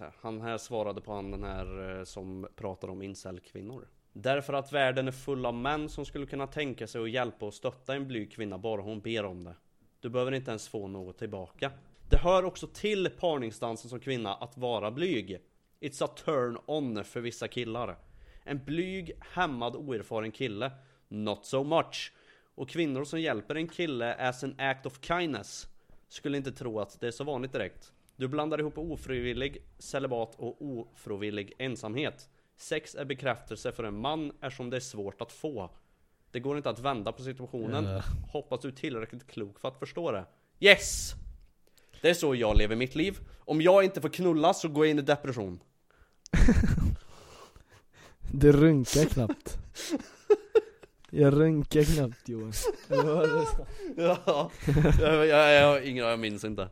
[0.00, 3.88] här, Han här svarade på han den här eh, som pratar om incel-kvinnor.
[4.22, 7.54] Därför att världen är full av män som skulle kunna tänka sig att hjälpa och
[7.54, 9.54] stötta en blyg kvinna bara hon ber om det.
[10.00, 11.72] Du behöver inte ens få något tillbaka.
[12.08, 15.38] Det hör också till parningsdansen som kvinna att vara blyg.
[15.80, 17.96] It's a turn on för vissa killar.
[18.44, 20.72] En blyg, hämmad, oerfaren kille.
[21.08, 22.12] Not so much.
[22.54, 25.66] Och kvinnor som hjälper en kille as an act of kindness.
[26.08, 27.92] Skulle inte tro att det är så vanligt direkt.
[28.16, 32.28] Du blandar ihop ofrivillig celibat och ofrivillig ensamhet.
[32.58, 35.70] Sex är bekräftelse för en man eftersom det är svårt att få.
[36.30, 37.84] Det går inte att vända på situationen.
[37.84, 38.02] Ja.
[38.32, 40.24] Hoppas du är tillräckligt klok för att förstå det.
[40.60, 41.12] Yes!
[42.02, 43.18] Det är så jag lever mitt liv.
[43.40, 45.60] Om jag inte får knulla så går jag in i depression.
[48.32, 49.58] Det runkar knappt
[51.10, 52.52] Jag runkar knappt Johan
[52.88, 52.96] du?
[54.02, 54.50] Ja,
[55.00, 56.68] jag, jag, jag ingen jag minns inte.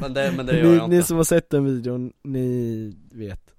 [0.00, 1.06] Men det, men det gör ni, jag ni inte.
[1.06, 3.54] som har sett den videon, ni vet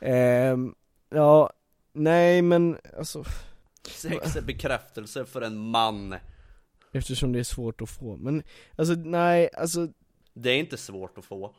[0.00, 0.74] Ehm,
[1.10, 1.52] Ja,
[1.92, 3.24] nej men alltså
[3.88, 6.14] Sex är bekräftelse för en man.
[6.92, 8.42] Eftersom det är svårt att få, men
[8.76, 9.88] alltså nej, alltså,
[10.34, 11.54] Det är inte svårt att få.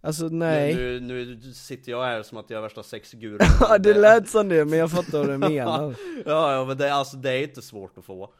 [0.00, 3.38] alltså nej Nu, nu, nu sitter jag här som att jag är värsta sexgurun.
[3.60, 5.94] Ja det lät som det, men jag fattar vad du menar
[6.26, 8.32] ja, ja, men det, är- alltså, det är inte svårt att få.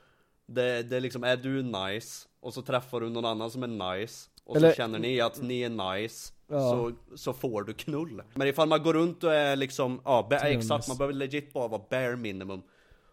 [0.47, 3.97] Det, det är liksom, är du nice, och så träffar du någon annan som är
[3.97, 6.71] nice, och Eller- så känner ni att ni är nice, Ja.
[6.71, 8.23] så, så får du knull.
[8.35, 11.83] Men ifall man går runt och är liksom, ja, exakt, man behöver legit bara vara
[11.91, 12.63] bare minimum.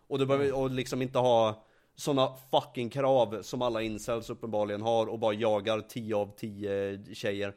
[0.07, 1.63] Och du behöver och liksom inte ha
[1.95, 7.53] såna fucking krav som alla incels uppenbarligen har och bara jagar 10 av 10 tjejer.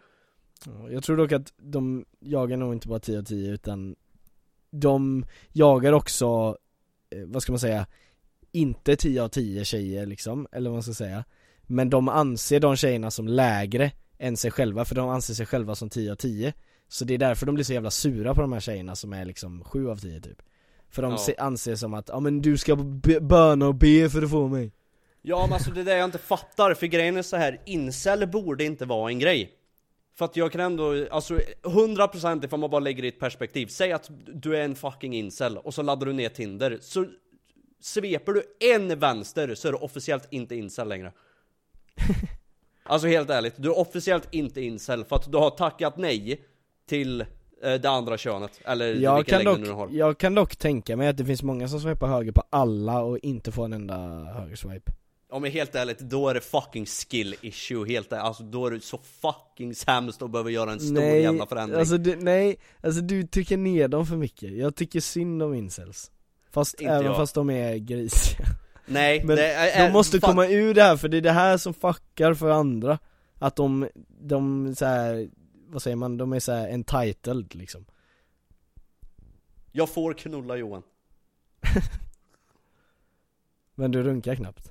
[0.66, 3.96] Ja, Jag tror dock att de jagar nog inte bara 10 av 10 utan
[4.70, 6.56] De jagar också,
[7.10, 7.86] eh, vad ska man säga,
[8.52, 11.24] inte 10 av 10 tjejer liksom, eller vad man ska säga
[11.62, 15.74] Men de anser de tjejerna som lägre än sig själva, för de anser sig själva
[15.74, 16.52] som 10 av 10
[16.88, 19.24] Så det är därför de blir så jävla sura på de här tjejerna som är
[19.24, 20.42] liksom 7 av 10 typ
[20.90, 21.18] För de Ja.
[21.18, 22.76] se, anser som att, ja men du ska
[23.20, 24.72] böna och be för att få mig
[25.22, 28.28] Ja men alltså det är det jag inte fattar, för grejen är så här, incel
[28.28, 29.52] borde inte vara en grej.
[30.18, 33.66] För att jag kan ändå, alltså 100% ifall man bara lägger det i ett perspektiv.
[33.66, 36.78] Säg att du är en fucking incel och så laddar du ner Tinder.
[36.80, 37.06] Så
[37.80, 38.42] sveper du
[38.74, 41.12] en vänster så är du officiellt inte incel längre.
[42.88, 46.40] Alltså helt ärligt, du är officiellt inte incel för att du har tackat nej
[46.88, 48.60] till eh, det andra könet.
[48.64, 49.88] Eller jag vilken kan, dock, du har.
[49.92, 53.18] jag kan dock tänka mig att det finns många som swipar höger på alla och
[53.18, 54.92] inte får en enda högerswipe
[55.30, 58.24] Ja men helt ärligt, då är det fucking skill issue, helt ärligt.
[58.24, 61.80] Alltså då är du så fucking sämst och behöver göra en stor nej, jävla förändring
[61.80, 64.56] Alltså du, nej, alltså du tycker ner dem för mycket.
[64.56, 66.10] Jag tycker synd om incels.
[66.50, 67.16] Fast Inte även jag.
[67.16, 68.44] fast de är grisiga.
[68.88, 71.30] Nej, Men det är, de måste fan- komma ur det här för det är det
[71.32, 72.98] här som fuckar för andra.
[73.38, 73.88] Att de,
[74.20, 75.28] de så här,
[75.68, 77.84] vad säger man, de är så här entitled liksom.
[79.72, 80.82] Jag får knulla Johan
[83.74, 84.70] Men du runkar knappt.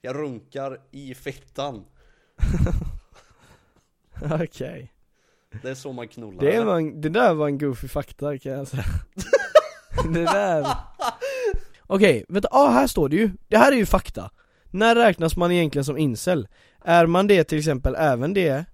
[0.00, 1.84] Jag runkar i fittan
[4.42, 4.92] Okej.
[5.62, 8.52] Det är så man knullar Det, var en, det där var en goofy fakta kan
[8.52, 8.84] jag säga.
[10.12, 10.66] det där.
[11.92, 13.30] Okej, vänta, ah här står det ju.
[13.48, 14.30] Det här är ju fakta.
[14.70, 16.48] När räknas man egentligen som incel?
[16.84, 18.64] Är man det till exempel även det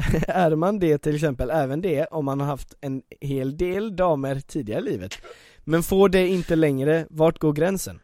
[0.28, 4.40] Är man det till exempel även det om man har haft en hel del damer
[4.40, 5.18] tidigare i livet?
[5.64, 8.00] Men får det inte längre, vart går gränsen?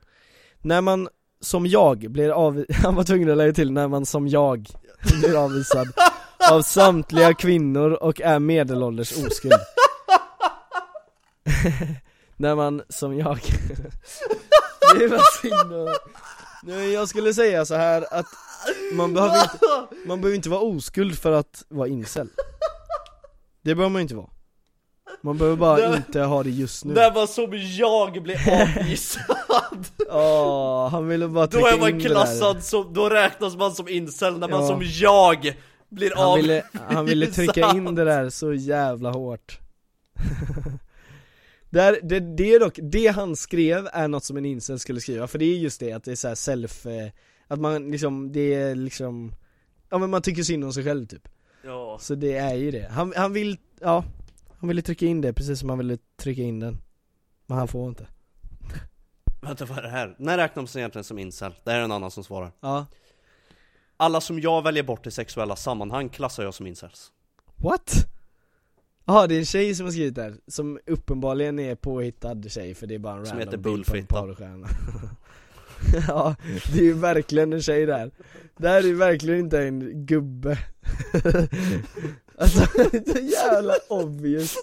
[0.58, 1.08] När man
[1.40, 4.68] som jag blir avvisad, han var tvungen att lägga till när man som jag
[5.20, 5.88] blir avvisad
[6.52, 9.52] av samtliga kvinnor och är medelålders oskuld
[12.36, 13.40] När man som jag
[14.98, 15.88] Det var synd
[16.62, 18.26] Nej, jag skulle säga så här att
[18.92, 19.58] man behöver inte,
[20.06, 22.28] man behöver inte vara oskuld för att vara incel.
[23.62, 24.30] Det behöver man inte vara.
[25.20, 25.96] Man behöver bara Nej.
[25.96, 26.94] inte ha det just nu.
[26.94, 29.86] När man som jag blir avvisad.
[30.10, 34.38] Åh, han ville bara Då är man det klassad som, då räknas man som incel
[34.38, 34.68] när man Ja.
[34.68, 35.56] som jag
[35.88, 39.58] blir han avvisad ville, han ville trycka in det där så jävla hårt
[41.70, 45.26] Där, det, det är dock, det han skrev är något som en incel skulle skriva,
[45.26, 47.08] för det är just det att det är så här self, eh,
[47.48, 49.34] att man liksom, det är liksom
[49.90, 51.28] Ja men man tycker synd om sig själv typ
[51.64, 51.98] Ja.
[52.00, 54.04] Så det är ju det, han, han vill, ja
[54.58, 56.78] Han ville trycka in det precis som han ville trycka in den
[57.46, 58.06] Men han får inte
[59.40, 60.16] Vänta vad är det här?
[60.18, 61.54] När räknas man egentligen som incel?
[61.64, 62.86] Det här är en annan som svarar Ja
[63.96, 67.12] Alla som jag väljer bort i sexuella sammanhang klassar jag som incels
[67.56, 68.15] What?
[69.08, 72.86] Jaha det är en tjej som har skrivit där, som uppenbarligen är påhittad tjej för
[72.86, 74.68] det är bara en Som random bild på en porrstjärna.
[76.08, 76.36] Ja,
[76.72, 78.10] det är ju verkligen en tjej där.
[78.56, 80.58] Det här är ju verkligen inte en gubbe.
[82.38, 84.56] Alltså, det jävla obvious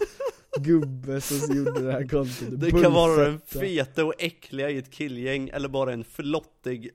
[0.59, 2.47] gubbe som gjorde det här kontot.
[2.51, 6.89] Det kan vara den fete och äckliga i ett killgäng eller bara en flottig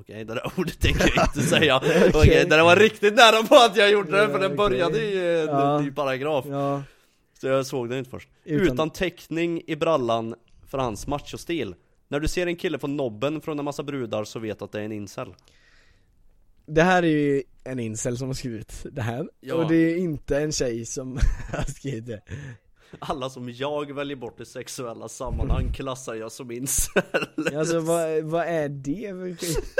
[0.00, 1.76] Okej, det där ordet tänker jag inte säga.
[1.76, 2.46] Okej, Okej.
[2.48, 5.80] det var riktigt nära på att jag gjorde det för den började i en Ja.
[5.80, 6.44] ny paragraf.
[6.48, 6.82] Ja,
[7.40, 8.28] Så jag såg den inte först.
[8.44, 10.34] Utan- Utan, täckning i brallan
[10.70, 11.74] för hans machostil.
[12.08, 14.80] När du ser en kille få nobben från en massa brudar så vet att det
[14.80, 15.34] är en incel.
[16.66, 19.54] Det här är ju en incel som har skrivit det här, Ja.
[19.54, 21.18] och det är inte en tjej som
[21.52, 22.20] har skrivit det.
[22.98, 27.02] Alla som jag väljer bort i sexuella sammanhang klassar jag som incel.
[27.56, 29.74] Alltså vad, vad är det för skit?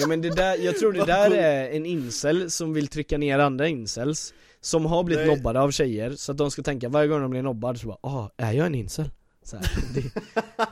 [0.00, 3.38] Ja men det där, jag tror det där är en incel som vill trycka ner
[3.38, 5.36] andra incels Som har blivit Nej.
[5.36, 7.98] nobbade av tjejer, så att de ska tänka varje gång de blir nobbade så bara
[8.02, 9.10] ah, är jag en incel?
[9.42, 10.02] Så här, det,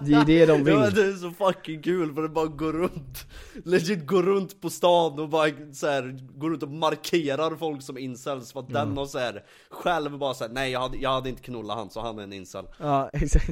[0.01, 0.95] det är det de Ja vill.
[0.95, 3.27] det är så fucking kul för det bara går runt
[3.65, 7.99] Legit går runt på stan och bara så här, går runt och markerar folk som
[7.99, 11.29] incels för att den har så här, själv bara såhär nej jag hade, jag hade
[11.29, 12.65] inte knullat han så han är en incel.
[12.79, 13.51] Ja, exakt.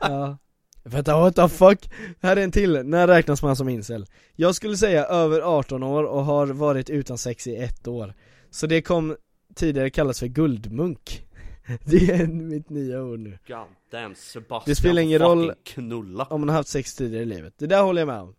[0.00, 0.38] Ja
[0.84, 1.90] Vänta, what the fuck?
[2.20, 4.06] Här är en till, när räknas man som incel?
[4.36, 8.14] Jag skulle säga över 18 år och har varit utan sex i ett år.
[8.50, 9.16] Så det kom
[9.54, 11.26] tidigare kallas för guldmunk.
[11.84, 13.38] Det är mitt nya ord nu.
[13.48, 16.24] God damn Sebastian Det spelar ingen roll knulla.
[16.24, 18.34] om man har haft sex tidigare i livet, det där håller jag med om.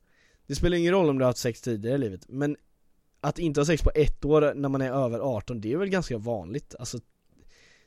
[0.48, 2.58] Det spelar ingen roll om du har haft sex tidigare i livet, men
[3.22, 5.90] att inte ha sex på ett år när man är över 18, det är väl
[5.90, 7.00] ganska vanligt, alltså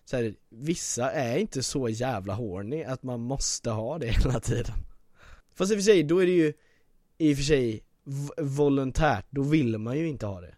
[0.08, 4.74] så här, vissa är inte så jävla horny att man måste ha det hela tiden
[5.54, 6.52] Fast i och för sig, då är det ju
[7.18, 7.82] i och för sig
[8.36, 10.54] volontärt, då vill man ju inte ha det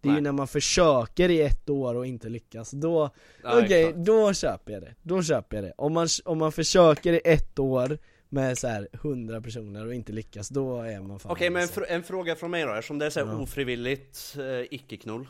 [0.00, 0.22] Det är ju Nej.
[0.22, 3.10] när man försöker i ett år och inte lyckas, då,
[3.44, 4.04] okej, exakt.
[4.04, 7.58] då köper jag det, då köper jag det Om man, om man försöker i ett
[7.58, 7.98] år
[8.28, 11.68] med så här 100 personer och inte lyckas, då är man fan Okej men en,
[11.68, 11.84] alltså.
[11.88, 13.38] en fråga från mig då, eftersom det är så här Ja.
[13.38, 15.28] ofrivilligt eh, icke-knull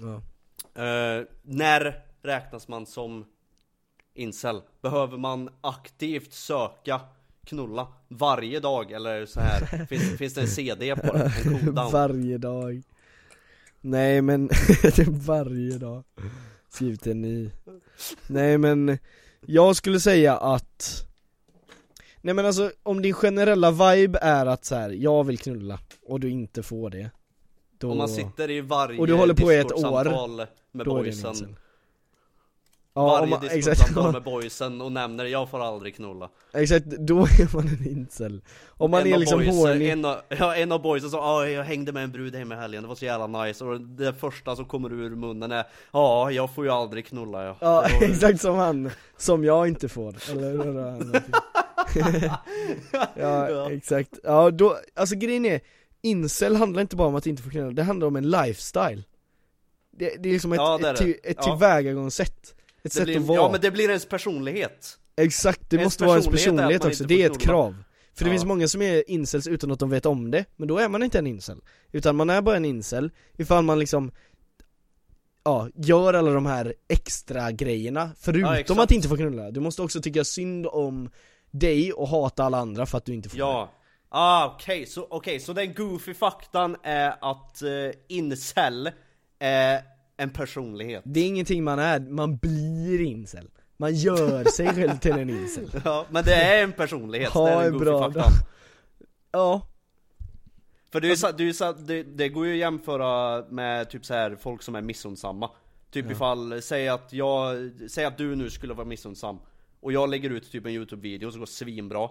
[0.00, 0.14] ja.
[0.82, 3.24] Eh, när räknas man som
[4.14, 4.60] incel?
[4.82, 7.00] Behöver man aktivt söka
[7.44, 9.86] knulla varje dag eller så här?
[9.88, 11.24] finns, finns det en CD på det?
[11.24, 11.92] En cooldown?
[11.92, 12.82] Varje dag
[13.80, 14.50] Nej men,
[15.08, 16.04] varje dag
[16.68, 17.50] Skriv till en ny
[18.26, 18.98] Nej men,
[19.46, 21.06] jag skulle säga att
[22.20, 26.20] Nej men alltså, om din generella vibe är att så här, jag vill knulla och
[26.20, 27.10] du inte får det
[27.78, 27.90] då...
[27.90, 31.56] Om man sitter i varje Och du håller på i ett år, med då boysen.
[32.96, 37.54] Ja, Varje man, exakt, med boysen och nämner 'Jag får aldrig knulla' exakt, då är
[37.56, 38.42] man en incel.
[38.68, 41.64] Om man en är liksom horny en, av, ja, en av boysen sa ah, jag
[41.64, 44.56] hängde med en brud hemma i helgen, det var så jävla nice' och det första
[44.56, 48.40] som kommer ur munnen är 'Ja, jag får ju aldrig knulla ja' Ja, var- exakt
[48.40, 51.22] som han, som jag inte får, eller hur?
[53.16, 53.70] Ja, Ja.
[53.72, 54.18] exakt.
[54.24, 55.60] Ja, då, alltså grejen är,
[56.02, 59.02] incel handlar inte bara om att inte få knulla, det handlar om en lifestyle.
[59.90, 61.04] Det, det är liksom ett, Ja, det är ett, det.
[61.04, 61.42] ty, ett Ja.
[61.42, 62.54] tillvägagångssätt
[62.84, 63.38] Ett det sätt blir, att vara.
[63.38, 64.98] Ja men det blir ens personlighet.
[65.16, 67.84] Exakt, det ens måste vara ens personlighet också, det är ett krav.
[68.14, 68.32] För det Ja.
[68.32, 71.02] finns många som är incels utan att de vet om det, men då är man
[71.02, 71.60] inte en incel.
[71.92, 74.12] Utan man är bara en incel ifall man liksom
[75.46, 78.80] Ja, gör alla de här extra grejerna förutom exakt.
[78.80, 79.50] att inte få knulla.
[79.50, 81.10] Du måste också tycka synd om
[81.50, 83.72] dig och hata alla andra för att du inte får Ja,
[84.08, 88.90] ah okej, så, okej, så den goofy faktan är att uh, incel
[89.38, 89.82] är
[90.16, 91.02] en personlighet.
[91.06, 93.48] Det är ingenting man är, man blir incel.
[93.76, 95.70] Man gör sig själv till en incel.
[95.84, 98.02] Ja, men det är en personlighet, Ja, det är en bra.
[98.02, 98.32] faktan
[99.32, 99.66] Ja,
[100.92, 104.04] För det, är ju så, det, är det, det går ju att jämföra med typ
[104.04, 105.50] så här folk som är missundsamma
[105.94, 109.38] Typ ifall, säg att jag, säg att du nu skulle vara missundsam
[109.80, 112.08] Och jag lägger ut typ en youtube-video som går svinbra.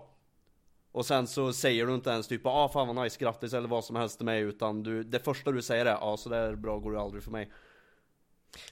[0.92, 3.86] Och sen så säger du inte ens typ ah fan vad nice, grattis eller vad
[3.86, 6.56] som helst till mig Utan du, det första du säger är ja ah, så där
[6.56, 7.52] bra går det aldrig för mig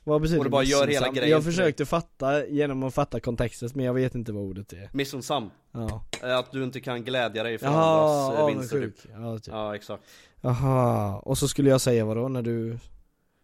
[0.03, 1.13] vad betyder Och det bara gör hela missunnsam?
[1.13, 4.73] grejen Jag för försökte fatta genom att fatta kontexten men jag vet inte vad ordet
[4.73, 4.89] är.
[4.93, 6.03] Missundsam, Ja.
[6.21, 8.95] Är att du inte kan glädja dig för Jaha, andras eh, vinster typ.
[9.13, 9.47] ja, typ.
[9.53, 10.03] Ja exakt.
[10.41, 12.77] Jaha, och så skulle jag säga vadå när du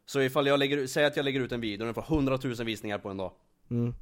[0.05, 2.39] Så ifall jag lägger, säg att jag lägger ut en video och den får 100
[2.43, 3.31] 000 visningar på en dag.
[3.71, 3.93] Mm.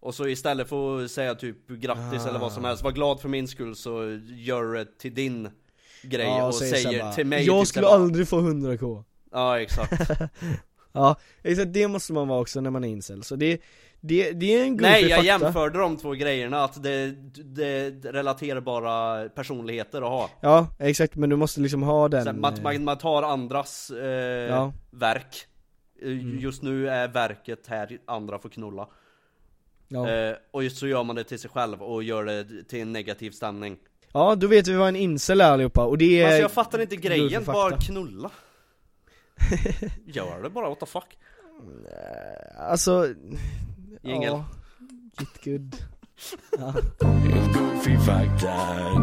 [0.00, 2.28] Och så istället för att säga typ grattis Ah.
[2.28, 5.48] eller vad som helst, var glad för min skull så gör det till din
[6.02, 10.10] grej Ja, och säger säger till mig Jag typ skulle aldrig få 100k Ja exakt
[10.92, 13.60] Ja, exakt det måste man vara också när man är incel, så det,
[14.00, 15.26] det, det är en goofy Nej jag fakta.
[15.26, 17.10] jämförde de två grejerna, att det,
[17.44, 22.34] det relaterar bara personligheter att ha Ja, exakt, men du måste liksom ha den här,
[22.34, 24.06] man, man, man tar andras eh,
[24.48, 24.72] Ja.
[24.90, 25.48] verk Eh,
[26.04, 26.38] Mm.
[26.40, 28.88] Just nu är verket här, andra får knulla
[29.88, 30.10] ja.
[30.10, 32.92] eh, Och just så gör man det till sig själv och gör det till en
[32.92, 33.76] negativ stämning
[34.12, 36.80] ja, då vet vi vad en incel är allihopa, och det är Alltså jag fattar
[36.80, 38.30] inte grejen, bara knulla
[40.06, 41.18] Gör det bara, what the fuck
[42.58, 43.14] Alltså,
[44.02, 44.32] Jingel.
[44.32, 44.44] ja,
[45.18, 45.76] get good
[46.58, 46.74] ja.
[47.54, 48.56] Goofy fakta,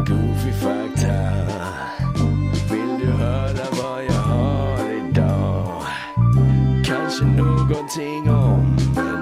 [0.06, 1.30] goofy fakta
[2.70, 5.82] Vill du höra vad jag har idag?
[6.86, 8.76] Kanske någonting om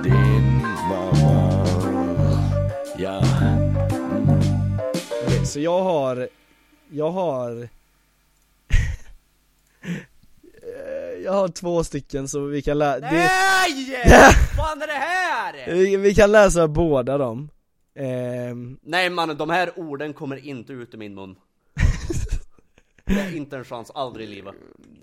[0.04, 1.66] din mamma
[2.98, 3.22] Ja,
[5.26, 6.28] Okej, så jag har,
[6.90, 7.68] jag har
[10.78, 14.02] Eh, Jag har två stycken så vi kan läsa Nej!
[14.56, 15.72] fan är det här?
[15.74, 17.48] vi, vi kan läsa båda dem
[18.00, 21.36] Ehm, Nej mannen, de här orden kommer inte ut ur min mun
[23.04, 24.54] Det är inte en chans, aldrig i livet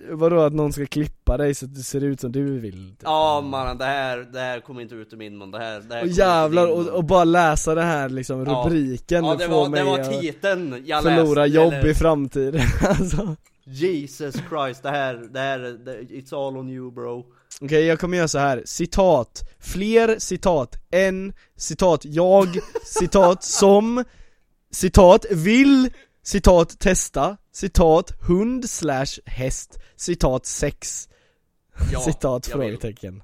[0.10, 2.90] Vadå att någon ska klippa dig så att du ser ut som du vill?
[2.90, 3.00] typ?
[3.04, 5.96] Ja mannen, det här, det här kommer inte ut ur min mun, det här, det
[5.96, 8.64] här Och jävlar, och, och bara läsa det här liksom, Ja.
[8.66, 12.62] rubriken Ja det får var, det var titeln jag förlora läste, jobb eller- i framtiden
[12.82, 13.36] alltså.
[13.68, 17.26] Jesus Christ, det här, det här, det, it's all on you bro.
[17.62, 18.62] Okej, jag kommer göra så här.
[18.66, 24.04] citat, fler citat, en, citat, jag, citat, som,
[24.72, 25.90] citat, vill,
[26.24, 31.10] citat, testa, citat, hund slash häst, citat, sex,
[31.94, 33.24] Ja, citat, frågetecken.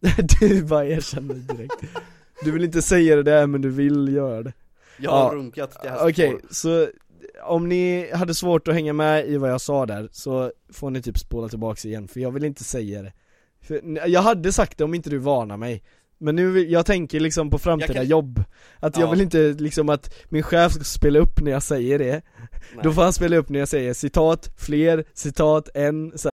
[0.40, 1.74] Du bara erkänner direkt.
[2.44, 4.52] Du vill inte säga det där men du vill göra det.
[4.98, 6.54] Jag har Ja, runkat till Okej, hästspår.
[6.54, 6.88] så
[7.42, 11.02] om ni hade svårt att hänga med i vad jag sa där så får ni
[11.02, 13.12] typ spola tillbaks igen för jag vill inte säga det
[13.62, 15.82] för Jag hade sagt det om inte du varnar mig
[16.18, 18.44] Men nu, jag tänker liksom på framtida Jag kan- jobb
[18.80, 19.10] Att jag Ja.
[19.10, 22.22] vill inte liksom att min chef ska spela upp när jag säger det
[22.82, 26.30] Då får han spela upp när jag säger citat, fler, citat, en, så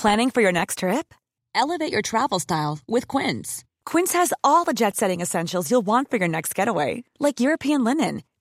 [0.00, 1.06] Planning for your next trip?
[1.54, 3.64] Elevate your travel style with Quince.
[3.90, 7.84] Quince has all the jet setting essentials you'll want for your next getaway, like European
[7.84, 8.20] linen,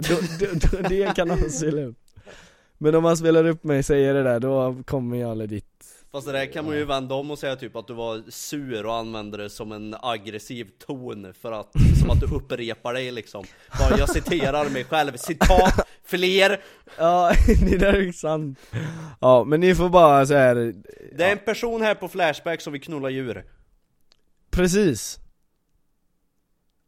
[0.00, 1.96] Då, då, då, det kan han spela upp
[2.78, 5.76] Men om han spelar upp mig och säger det där, då kommer jag dit.
[6.12, 8.86] Fast det där kan man ju vända om och säga typ att du var sur
[8.86, 13.44] och använde det som en aggressiv ton för att, som att du upprepar dig liksom.
[13.78, 16.60] Bara jag citerar mig själv, citat, fler.
[16.98, 17.32] Ja,
[17.70, 18.58] det där är sant.
[19.20, 20.74] Ja, men ni får bara så här.
[21.16, 23.44] Det är en person här på Flashback som vill knulla djur.
[24.50, 25.18] Precis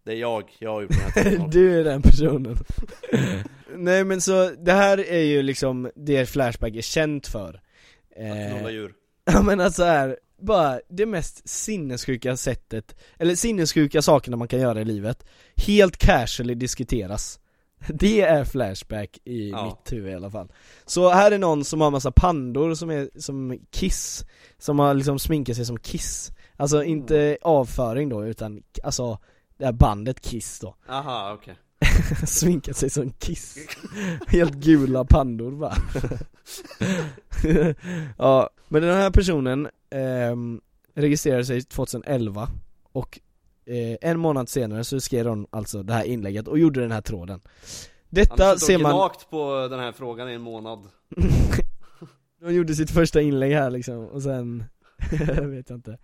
[0.08, 1.50] Det är jag, jag har gjort den här texten.
[1.50, 2.56] Du är den personen.
[3.76, 7.54] Nej men så, det här är ju liksom det Flashback är känt för.
[8.10, 8.92] Att knulla eh, djur.
[9.24, 14.80] Ja men alltså här, bara det mest sinnessjuka sättet, eller sinnessjuka sakerna man kan göra
[14.80, 17.40] i livet Helt casually diskuteras.
[17.88, 19.64] Det är Flashback i Ja.
[19.64, 20.52] mitt huvud i alla fall.
[20.86, 24.24] Så här är någon som har massa pandor som är som Kiss
[24.58, 26.32] Som har liksom sminkat sig som Kiss.
[26.56, 29.18] Alltså inte avföring då utan alltså
[29.58, 30.74] det här bandet Kiss då.
[30.88, 31.56] Aha, okej.
[32.26, 33.58] Sminkat sig som Kiss.
[34.26, 35.74] Helt gula pandor bara.
[38.18, 40.60] Ja, men den här personen ehm,
[40.94, 42.48] registrerade sig 2011
[42.92, 43.20] och
[43.66, 47.00] eh, en månad senare så skrev hon alltså det här inlägget och gjorde den här
[47.00, 47.40] tråden.
[48.08, 50.88] Detta Han ser man gnagt på den här frågan i en månad.
[52.40, 54.64] De gjorde sitt första inlägg här liksom, och sen,
[55.42, 55.98] vet jag inte.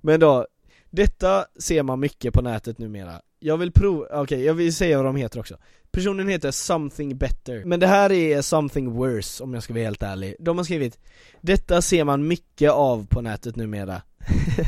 [0.00, 0.46] Men då,
[0.94, 3.20] detta ser man mycket på nätet numera.
[3.38, 5.56] Jag vill prova, okej jag vill säga vad de heter också.
[5.90, 7.64] Personen heter something better.
[7.64, 10.36] Men det här är something worse om jag ska vara helt ärlig.
[10.38, 10.98] De har skrivit
[11.40, 14.02] Detta ser man mycket av på nätet numera.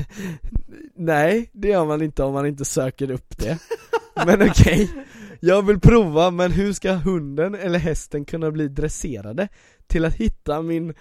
[0.95, 3.59] Nej, det gör man inte om man inte söker upp det.
[4.27, 4.91] Men okej.
[5.41, 9.49] Jag vill prova, men hur ska hunden eller hästen kunna bli dresserade
[9.87, 10.95] till att hitta min!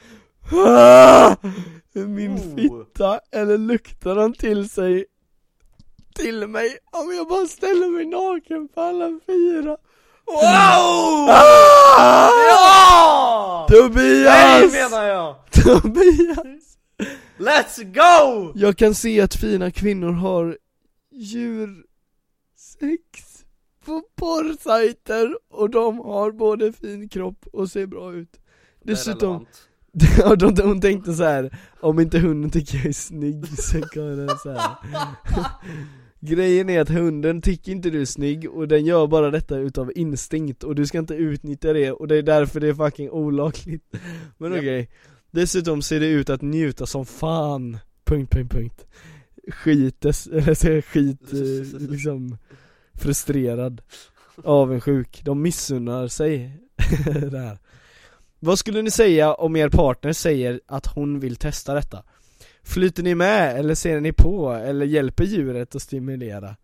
[1.94, 2.56] Min Oh.
[2.56, 5.06] fitta, eller luktar de till sig
[6.16, 9.78] till mig om jag bara ställer mig naken på alla fyra?
[10.26, 11.30] Wow!
[11.30, 12.30] Ah!
[12.50, 13.68] Ja!
[13.70, 14.26] Tobias!
[14.26, 15.36] Nej menar jag!
[15.52, 16.78] Tobias!
[17.38, 18.52] Let's go!
[18.56, 20.58] Jag kan se att fina kvinnor har
[21.12, 21.86] djursex
[23.86, 28.40] på porrsajter och de har både fin kropp och ser bra ut
[28.84, 29.46] Dessutom.
[30.18, 34.18] Ja, de, hon tänkte så här om inte hunden tycker jag är snygg så kan
[34.18, 34.72] den så här.
[36.26, 39.92] Grejen är att hunden tycker inte du är snygg och den gör bara detta utav
[39.96, 43.84] instinkt och du ska inte utnyttja det och det är därför det är fucking olagligt.
[44.38, 44.90] Men okej.
[45.32, 47.78] Dessutom ser det ut att njuta som fan.
[48.06, 48.86] Punkt, punkt, punkt.
[49.48, 51.22] Skites, eller säger skit,
[51.92, 52.38] liksom
[52.94, 53.82] Frustrerad
[54.44, 56.60] Avundsjuk, de missunnar sig
[57.32, 57.58] det här.
[58.40, 62.04] Vad skulle ni säga om er partner säger att hon vill testa detta?
[62.66, 66.56] Flyter ni med eller ser ni på eller hjälper djuret att stimulera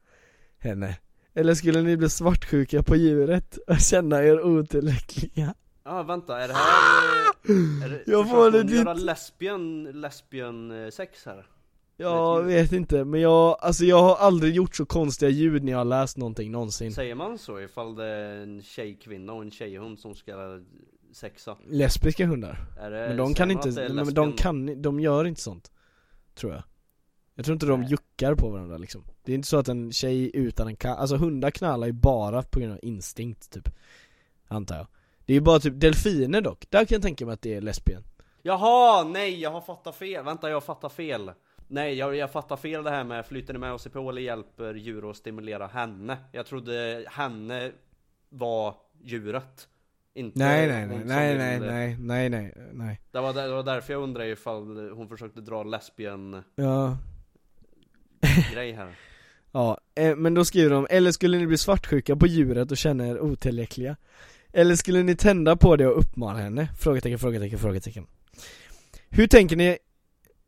[0.59, 0.97] henne?
[1.33, 5.53] Eller skulle ni bli svartsjuka på djuret och känna er otillräckliga?
[5.83, 7.85] Ja vänta, är det här...
[7.85, 11.45] Är det, Jag får det göra ditt- lesbian, lesbian eh, sex här?
[11.97, 15.79] Jag vet inte, men jag, alltså jag har aldrig gjort så konstiga ljud när jag
[15.79, 19.99] har läst någonting någonsin Säger man så ifall det är en tjejkvinna och en tjejhund
[19.99, 20.59] som ska
[21.13, 21.57] sexa?
[21.67, 25.70] Lesbiska hundar Men de kan inte, men de kan, de gör inte sånt
[26.33, 26.63] Tror jag.
[27.35, 29.03] Jag tror inte de juckar på varandra liksom.
[29.23, 32.43] Det är inte så att en tjej utan en katt, alltså hundar knallar ju bara
[32.43, 33.69] på grund av instinkt typ.
[34.47, 34.87] Antar jag.
[35.25, 37.61] Det är ju bara typ delfiner dock, där kan jag tänka mig att det är
[37.61, 38.03] lesbien.
[38.41, 41.31] Jaha, nej jag har fattat fel, vänta jag fattar fel.
[41.67, 44.73] Nej jag, jag fattar fel det här med flyter ni med oss på eller hjälper
[44.73, 46.17] djur att stimulera henne?
[46.31, 47.71] Jag trodde henne
[48.29, 49.67] var djuret
[50.15, 51.01] Inte Nej nej nej.
[51.05, 51.97] nej nej nej.
[51.99, 53.01] Nej nej nej.
[53.11, 56.97] Det var, där, det var därför jag undrade ifall hon försökte dra lesbian Ja,
[58.53, 58.95] grej här.
[59.51, 63.07] Ja, eh, men då skriver de, eller skulle ni bli svartsjuka på djuret och känna
[63.07, 63.95] er otillräckliga?
[64.53, 66.67] Eller skulle ni tända på det och uppmana henne?
[66.79, 68.07] Frågetecken, frågetecken, frågetecken.
[69.09, 69.77] Hur tänker ni,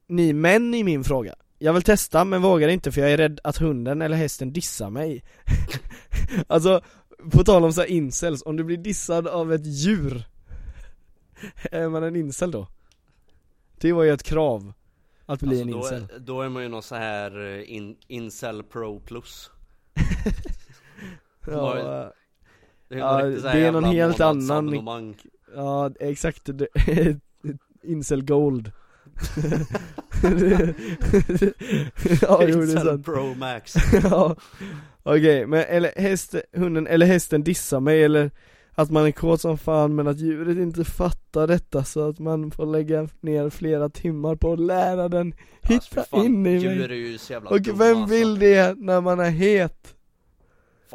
[0.07, 1.36] ni män i min fråga?
[1.57, 4.89] Jag vill testa men vågar inte för jag är rädd att hunden eller hästen dissar
[4.89, 5.24] mig.
[6.47, 6.82] Alltså,
[7.32, 10.24] på tal om så incels, om du blir dissad av ett djur
[11.71, 12.67] Är man en incel då?
[13.78, 14.74] Det var ju ett krav
[15.26, 16.07] Att bli en Alltså, incel.
[16.19, 19.51] då, då är man ju någon så här eh, in, incel pro plus.
[21.47, 21.74] Ja,
[22.88, 25.15] Det är, Ja, så här det är någon helt annan-
[25.55, 27.19] ja exakt, det-
[27.84, 28.71] incel gold
[32.22, 34.36] Ja jo det är sant pro max Ja,
[35.03, 38.32] okej men eller häst, hunden eller hästen dissar mig eller
[38.76, 42.51] att man är kåt som fan men att djuret inte fattar detta så att man
[42.51, 46.84] får lägga ner flera timmar på att lära den hitta Alltså, fan, in i Djur
[46.84, 48.16] är mig ju så jävla Och vem alltså.
[48.16, 49.95] vill det när man är het?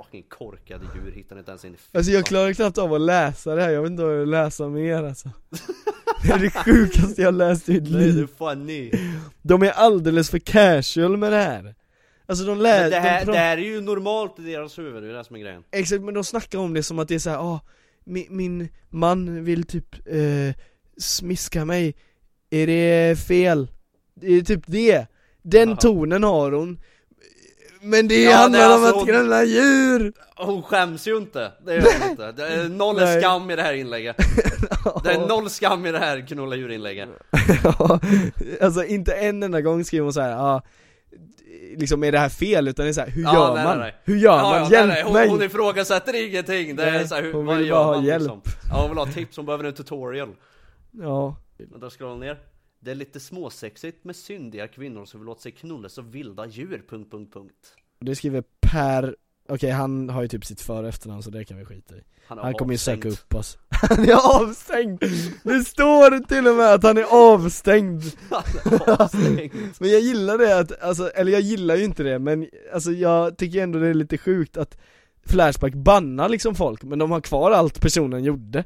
[0.03, 3.55] Fucking korkade djur hittar inte ens in i Alltså jag klarar knappt av att läsa
[3.55, 5.31] det här, jag vet inte vad jag läsa mer alltså.
[6.23, 8.91] Det är det sjukaste jag läst i mitt Nej det är liv funny
[9.43, 11.75] De är alldeles för casual med det här.
[12.27, 15.03] Alltså de lär, Men det här, de det här är ju normalt i deras huvud,
[15.03, 15.63] det är det som är grejen.
[15.71, 17.61] Exakt, men de snackar om det som att det är så här, ah,
[18.05, 20.55] min, min man vill typ eh,
[20.99, 21.95] smiska mig.
[22.51, 23.69] Är det fel?
[24.15, 25.07] Det är typ det.
[25.43, 25.77] Den Jaha.
[25.77, 26.81] tonen har hon
[27.81, 30.13] Men det Ja, det handlar om alltså att skrälla djur!
[30.37, 33.21] Hon skäms ju inte, det gör hon inte Det är noll Nej.
[33.21, 34.17] skam i det här inlägget
[35.05, 37.09] Det är noll skam i det här knulla djur-inlägget
[37.65, 38.01] Ja,
[38.61, 40.63] alltså inte en enda gång skriver hon så här, ah,
[41.77, 43.79] liksom är det här fel, utan det är så här, hur Ja, gör nej, man?
[43.79, 44.01] nej, nej.
[44.05, 44.71] Hur gör man?
[44.71, 45.03] Hjälp nej.
[45.03, 45.29] Hon, mig!
[45.29, 48.05] Hon ifrågasätter ingenting, det är så här, hur, hon vad vill gör bara ha man
[48.05, 48.21] hjälp.
[48.23, 48.43] liksom?
[48.71, 50.29] Ja hon vill ha tips, hon behöver en tutorial
[51.03, 51.37] Ja,
[51.71, 52.39] Vänta, scrolla ner
[52.81, 56.85] Det är lite småsexigt med syndiga kvinnor som vill låta sig knullas av vilda djur,
[56.89, 59.17] punkt, punkt, punkt det skriver Per,
[59.49, 62.01] okej han har ju typ sitt för och efternamn så det kan vi skita i
[62.27, 65.01] Han, Han kommer ju söka upp oss Han är avstängd!
[65.43, 68.03] Det står till och med att han är avstängd!
[68.31, 69.53] Han är avstängd.
[69.79, 73.39] Men jag gillar det att, alltså, eller jag gillar ju inte det men alltså jag
[73.39, 74.79] tycker ändå det är lite sjukt att
[75.27, 78.65] Flashback bannar liksom folk men de har kvar allt personen gjorde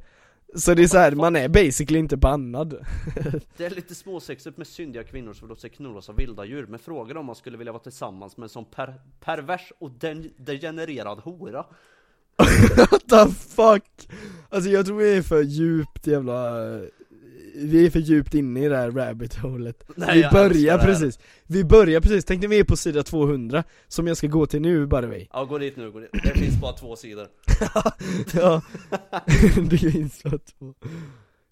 [0.55, 2.75] Så det är så här, man är basically inte bannad
[3.57, 6.79] Det är lite småsexigt med syndiga kvinnor som låta sig knullas av vilda djur Men
[6.79, 11.19] frågar om man skulle vilja vara tillsammans med en sån per pervers och den degenererad
[11.19, 11.67] hora
[12.77, 14.09] What the fuck?
[14.49, 16.59] Alltså jag tror vi är för djupt jävla
[17.55, 19.85] Vi är för djupt inne i det här rabbit holet.
[19.97, 21.19] Nej, Vi börjar precis.
[21.47, 24.61] Vi börjar precis, tänk när vi är på sida 200 Som jag ska gå till
[24.63, 25.27] nu by the way.
[25.33, 26.11] Ja gå dit nu, gå dit.
[26.13, 27.29] Det finns bara två sidor.
[28.35, 28.63] Ja,
[29.71, 30.75] det finns så två.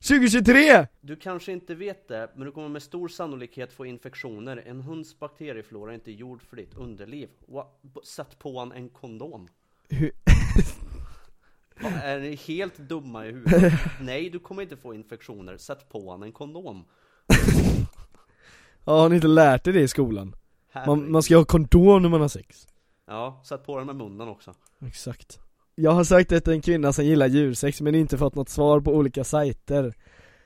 [0.09, 0.87] 2023!
[1.01, 4.63] Du kanske inte vet det, men du kommer med stor sannolikhet få infektioner.
[4.67, 7.29] En hunds bakterieflora är inte gjord för ditt underliv.
[8.05, 9.49] Sätt på en kondom.
[9.89, 10.13] Hur-
[12.11, 13.73] Är ni helt dumma i huvudet?
[14.01, 16.85] Nej, du kommer inte få infektioner, sätt på han en kondom.
[18.85, 20.35] Ja, har ni inte lärt er det i skolan?
[20.87, 22.67] Man, man ska ha kondom när man har sex.
[23.07, 24.55] Ja, sätt på den med munnen också.
[24.87, 25.39] Exakt.
[25.75, 28.95] Jag har det till en kvinna som gillar djursex men inte fått något svar på
[28.95, 29.95] olika sajter.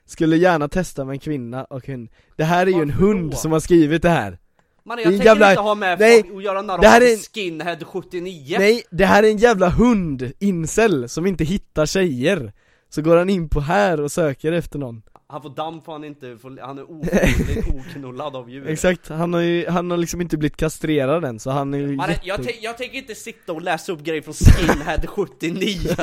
[0.04, 3.30] Skulle gärna testa med en kvinna och en Det här är ju en Varför hund
[3.30, 3.36] då?
[3.36, 4.38] som har skrivit det här
[4.86, 7.06] Man, jag tänker jävla- inte ha med Nej, folk och göra narr det här av
[7.06, 11.86] är en- skinhead 79 Nej, det här är en jävla hund, incel, som inte hittar
[11.86, 12.52] tjejer.
[12.88, 15.02] Så går han in på här och söker efter någon.
[15.26, 18.68] Han får damm för han inte får, han är ofrivilligt oknullad av djur.
[18.68, 21.96] Exakt, han har ju, han har liksom inte blivit kastrerad än så han är ju
[21.96, 22.20] Man, jätte...
[22.26, 25.78] jag, jag tänker inte sitta och läsa upp grejer från skinhead 79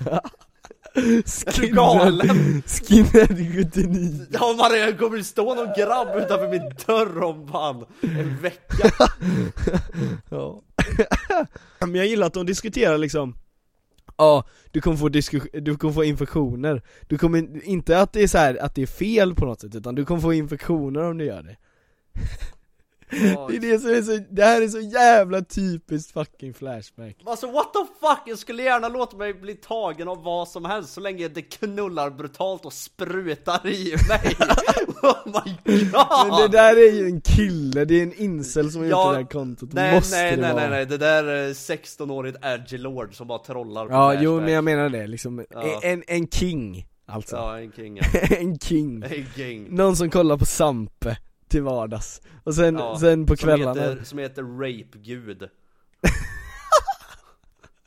[1.72, 2.62] Galen?
[2.66, 3.36] Skinhead
[3.72, 7.84] 79 Ja man, det kommer stå någon grabb utanför min dörr om fan.
[8.00, 8.88] En vecka.
[10.30, 10.62] Ja.
[11.80, 13.34] Men jag gillar att de diskuterar liksom
[14.16, 15.08] Ja, du kommer få
[15.60, 16.82] du kommer få infektioner.
[17.06, 19.74] Du kommer, inte att det är så här, att det är fel på något sätt,
[19.74, 21.56] utan du kommer få infektioner om du gör det
[23.48, 27.16] Det är det som är så, det här är så jävla typiskt fucking flashback.
[27.26, 30.92] Alltså what the fuck, jag skulle gärna låta mig bli tagen av vad som helst
[30.92, 34.36] så länge det knullar brutalt och sprutar i mig.
[35.02, 36.28] Oh my god!
[36.28, 39.18] Men det där är ju en kille, det är en incel som har gjort det
[39.18, 40.62] där kontot, nej, måste nej, det nej, vara.
[40.62, 44.24] nej, nej, det där är 16-årigt edgelord som bara trollar på Ja, Flashback.
[44.24, 45.06] jo men jag menar det.
[45.06, 45.80] Liksom, Ja.
[45.82, 47.36] en, en king alltså.
[47.36, 48.02] Ja, en king ja.
[48.36, 49.02] En king.
[49.02, 49.66] En king.
[49.74, 51.16] Någon som kollar på Sampe
[51.52, 52.20] till vardags.
[52.44, 53.80] Och sen, Ja, sen på som kvällarna.
[53.82, 55.42] heter, Som heter Rape-gud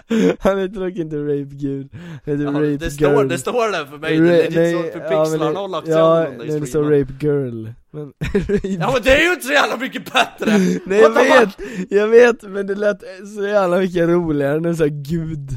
[0.39, 1.89] Han heter dock inte Rape Gud.
[1.93, 3.27] Han heter Ja, Rape det står- Girl.
[3.27, 6.27] det står där för mig, Ra- det är nej, så för pixlarna lagt sig Ja,
[6.37, 6.83] nej, det står.
[6.83, 7.67] Rape Girl.
[7.91, 8.03] Men,
[8.33, 10.57] rape Ja men det är ju inte så jävla mycket bättre!
[10.85, 11.57] Nej jag vet,
[11.89, 12.99] jag vet men det lät
[13.35, 15.49] så jävla mycket roligare när du sa gud.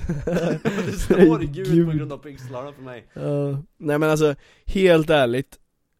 [0.86, 3.06] Det står gud på grund av pixlarna för mig.
[3.12, 4.34] Ja, nej men alltså,
[4.66, 5.56] helt ärligt.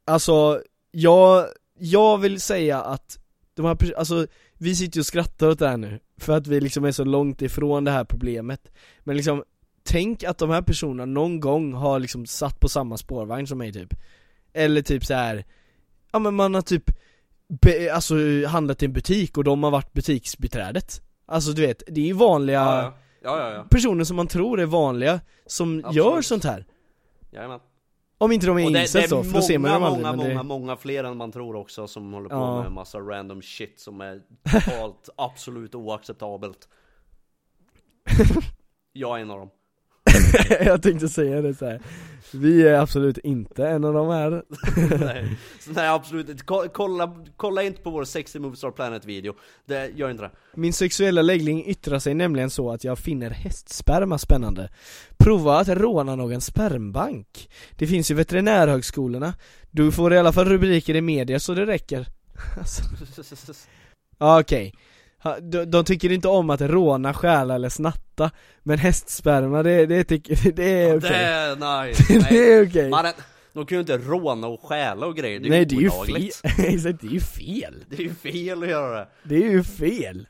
[0.07, 1.45] Alltså, jag,
[1.79, 3.19] jag vill säga att
[3.55, 6.61] de här, alltså vi sitter ju och skrattar åt det här nu För att vi
[6.61, 8.73] liksom är så långt ifrån det här problemet
[9.05, 9.45] Men liksom,
[9.83, 13.73] tänk att de här personerna någon gång har liksom satt på samma spårvagn som mig
[13.73, 13.95] typ
[14.53, 15.45] Eller typ så här.
[16.13, 16.91] ja men man har typ
[17.49, 18.15] be, Alltså
[18.47, 22.13] handlat i en butik och de har varit butiksbiträdet Alltså du vet, det är ju
[22.13, 22.57] vanliga.
[22.57, 23.67] Ja, ja, ja.
[23.71, 25.97] personer som man tror är vanliga som Absolut.
[25.97, 26.67] gör sånt här
[27.31, 27.61] Jajamän
[28.21, 30.35] Om inte de är är då, för då ser man dem många, aldrig många, det...
[30.35, 32.63] många, många fler än man tror också som håller på Ja.
[32.63, 36.69] med massa random shit som är totalt absolut oacceptabelt
[38.93, 39.51] Jag är en av dem
[40.61, 41.81] jag tänkte säga det så här.
[42.33, 44.43] Vi är absolut inte en av de här.
[45.05, 49.35] Nej, så nej absolut inte, Ko- kolla, kolla inte på vår sexy Moviestar Planet video.
[49.67, 50.31] Det gör inte det.
[50.55, 54.71] Min sexuella läggning yttrar sig nämligen så att jag finner hästsperma spännande.
[55.19, 57.51] Prova att råna någon spermbank.
[57.77, 59.35] Det finns ju veterinärhögskolorna.
[59.71, 62.07] Du får i alla fall rubriker i media så det räcker.
[62.59, 62.83] Alltså.
[64.19, 64.73] Okej.
[64.75, 64.81] Ha,
[65.43, 68.31] de, de tycker inte om att råna, stjäla eller snatta
[68.63, 71.11] Men hästsperma det, det tycker, det är okej.
[71.11, 72.91] Det är nice, Det är okej.
[72.91, 73.07] Man,
[73.53, 75.81] De kan ju inte råna och stjäla och grejer, det är Nej ju det är
[75.81, 76.27] ju fel,
[76.75, 77.85] exakt det är ju fel.
[77.89, 79.09] Det är ju fel att göra det.
[79.23, 80.27] Det är ju fel.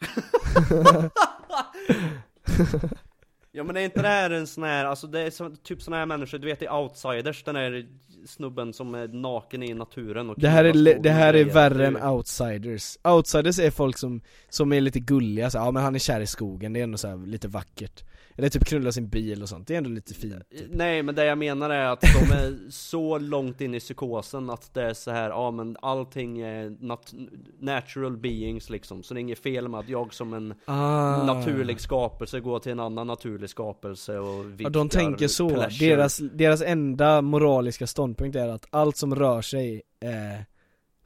[3.52, 5.96] Ja men är inte det här en sån här, alltså det är så, typ såna
[5.96, 7.86] här människor, du vet i Outsiders, den där
[8.26, 12.02] snubben som är naken i naturen och Det här är, det här är värre än
[12.02, 12.98] outsiders.
[13.04, 16.26] Outsiders är folk som, som är lite gulliga så ja men han är kär i
[16.26, 18.04] skogen, det är ändå så här lite vackert
[18.38, 21.24] Eller typ knulla sin bil och sånt, det är ändå lite fint Nej men det
[21.24, 25.10] jag menar är att de är så långt in i psykosen att det är så
[25.10, 27.28] här, ja men allting är nat-
[27.60, 29.02] natural beings liksom.
[29.02, 31.24] Så det är inget fel med att jag som en Ah.
[31.24, 35.88] naturlig skapelse går till en annan naturlig skapelse och Ja, de tänker så, pleasure.
[35.96, 40.44] deras, deras enda moraliska ståndpunkt är att allt som rör sig är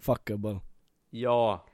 [0.01, 0.61] fuckable.
[1.11, 1.65] Ja,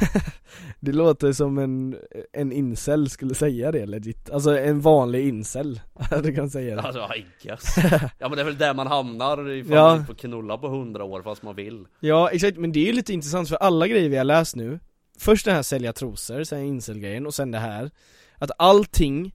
[0.80, 1.96] Det låter som en,
[2.32, 5.80] en incel skulle säga det legit, alltså en vanlig incel,
[6.22, 6.82] du kan säga det.
[6.82, 7.76] Alltså I guess.
[8.18, 9.96] Ja men det är väl där man hamnar ifall Ja.
[9.96, 11.86] man får knulla på hundra år fast man vill.
[12.00, 14.80] Ja exakt, men det är ju lite intressant för alla grejer vi har läst nu
[15.18, 17.90] Först den här sälja trosor, sen incel-grejen och sen det här
[18.38, 19.34] Att allting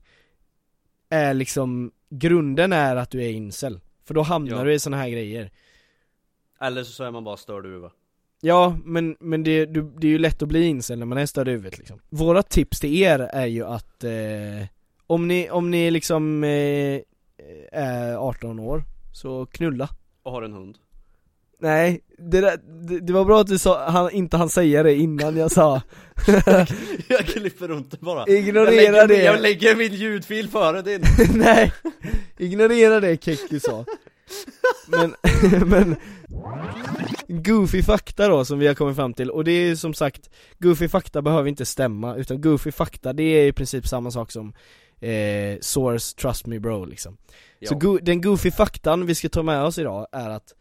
[1.10, 3.80] är liksom, grunden är att du är incel.
[4.04, 4.64] För då hamnar Ja.
[4.64, 5.50] du i såna här grejer.
[6.60, 7.92] Eller så är man bara störd huvudet
[8.46, 11.26] Ja, men, men det, du, det är ju lätt att bli incel när man är
[11.26, 12.00] störd i huvudet liksom.
[12.10, 14.66] Våra tips till er är ju att eh,
[15.06, 17.00] Om ni, om ni liksom eh,
[17.72, 19.88] är 18 år, så knulla.
[20.22, 20.78] Och har en hund.
[21.60, 22.56] Nej, det, där,
[22.88, 25.82] det, det var bra att du sa, han, inte han säga det innan jag sa.
[27.08, 28.26] Jag klipper runt det bara.
[28.26, 29.24] Ignorera jag lägger, det.
[29.24, 31.02] Jag lägger min ljudfil före din.
[31.34, 31.72] Nej,
[32.38, 33.84] ignorera det Kekki sa
[34.88, 35.14] Men,
[35.68, 35.96] men
[37.28, 40.88] Goofy fakta då som vi har kommit fram till, och det är som sagt Goofy
[40.88, 44.52] fakta behöver inte stämma, utan goofy fakta det är i princip samma sak som
[45.00, 47.24] eh, Source Trust Me Bro liksom Så
[47.74, 47.78] Ja.
[47.78, 50.54] go- den goofy faktan vi ska ta med oss idag är att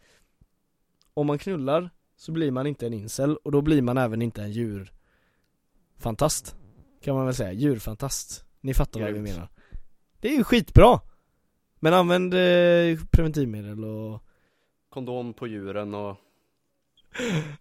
[1.14, 4.42] Om man knullar så blir man inte en incel, och då blir man även inte
[4.42, 6.56] en djurfantast
[7.04, 9.30] Kan man väl säga, djurfantast Ni fattar vad vi Grymt.
[9.30, 9.50] menar
[10.22, 11.00] Det är ju skitbra!
[11.84, 14.24] Men använd eh, preventivmedel och
[14.94, 16.18] Kondom på djuren och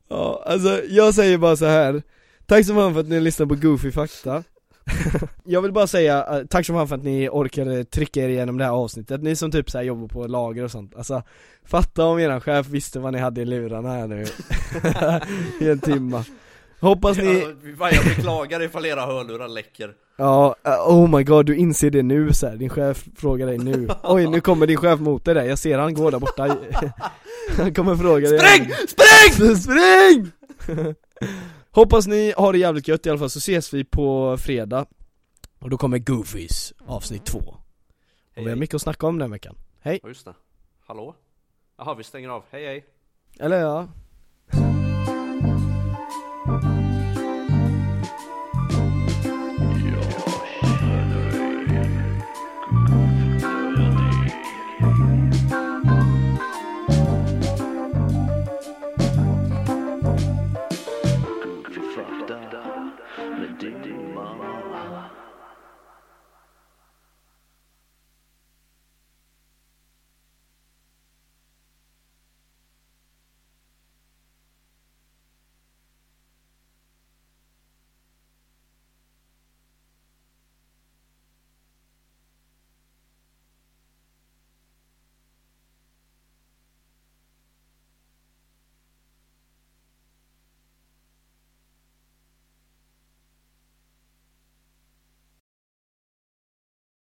[0.08, 2.02] Ja, alltså jag säger bara så här.
[2.46, 4.44] Tack så mycket för att ni lyssnar på Goofy fakta.
[5.44, 8.58] Jag vill bara säga, eh, tack så mycket för att ni orkade trycka er igenom
[8.58, 10.96] det här avsnittet, ni som typ så jobbar på lager och sånt.
[10.96, 11.22] Alltså,
[11.64, 14.24] fatta om eran chef visste vad ni hade i lurarna här nu.
[15.66, 16.24] I en timma
[16.82, 19.94] Hoppas ni, Ja, jag beklagar ifall era hörlurar läcker.
[20.16, 22.56] Ja, eh, oh my god du inser det nu så här.
[22.56, 23.88] din chef frågar dig nu.
[24.02, 26.56] Oj nu kommer din chef mot dig där, jag ser han går där borta.
[27.56, 28.38] Han kommer fråga dig.
[28.38, 28.72] Spring!
[28.88, 29.56] Spring!
[29.56, 30.32] Spring!
[31.70, 34.86] Hoppas ni har det jävligt gött i alla fall, så ses vi på fredag.
[35.58, 37.38] Och då kommer Goofies avsnitt två.
[38.36, 39.56] Och vi har mycket att snacka om den veckan.
[39.80, 40.00] Hej!
[40.02, 40.34] Ja just det,
[40.86, 41.14] hallå?
[41.78, 42.84] Jaha vi stänger av, hej hej.
[43.38, 43.88] Eller ja
[46.44, 46.81] Goofy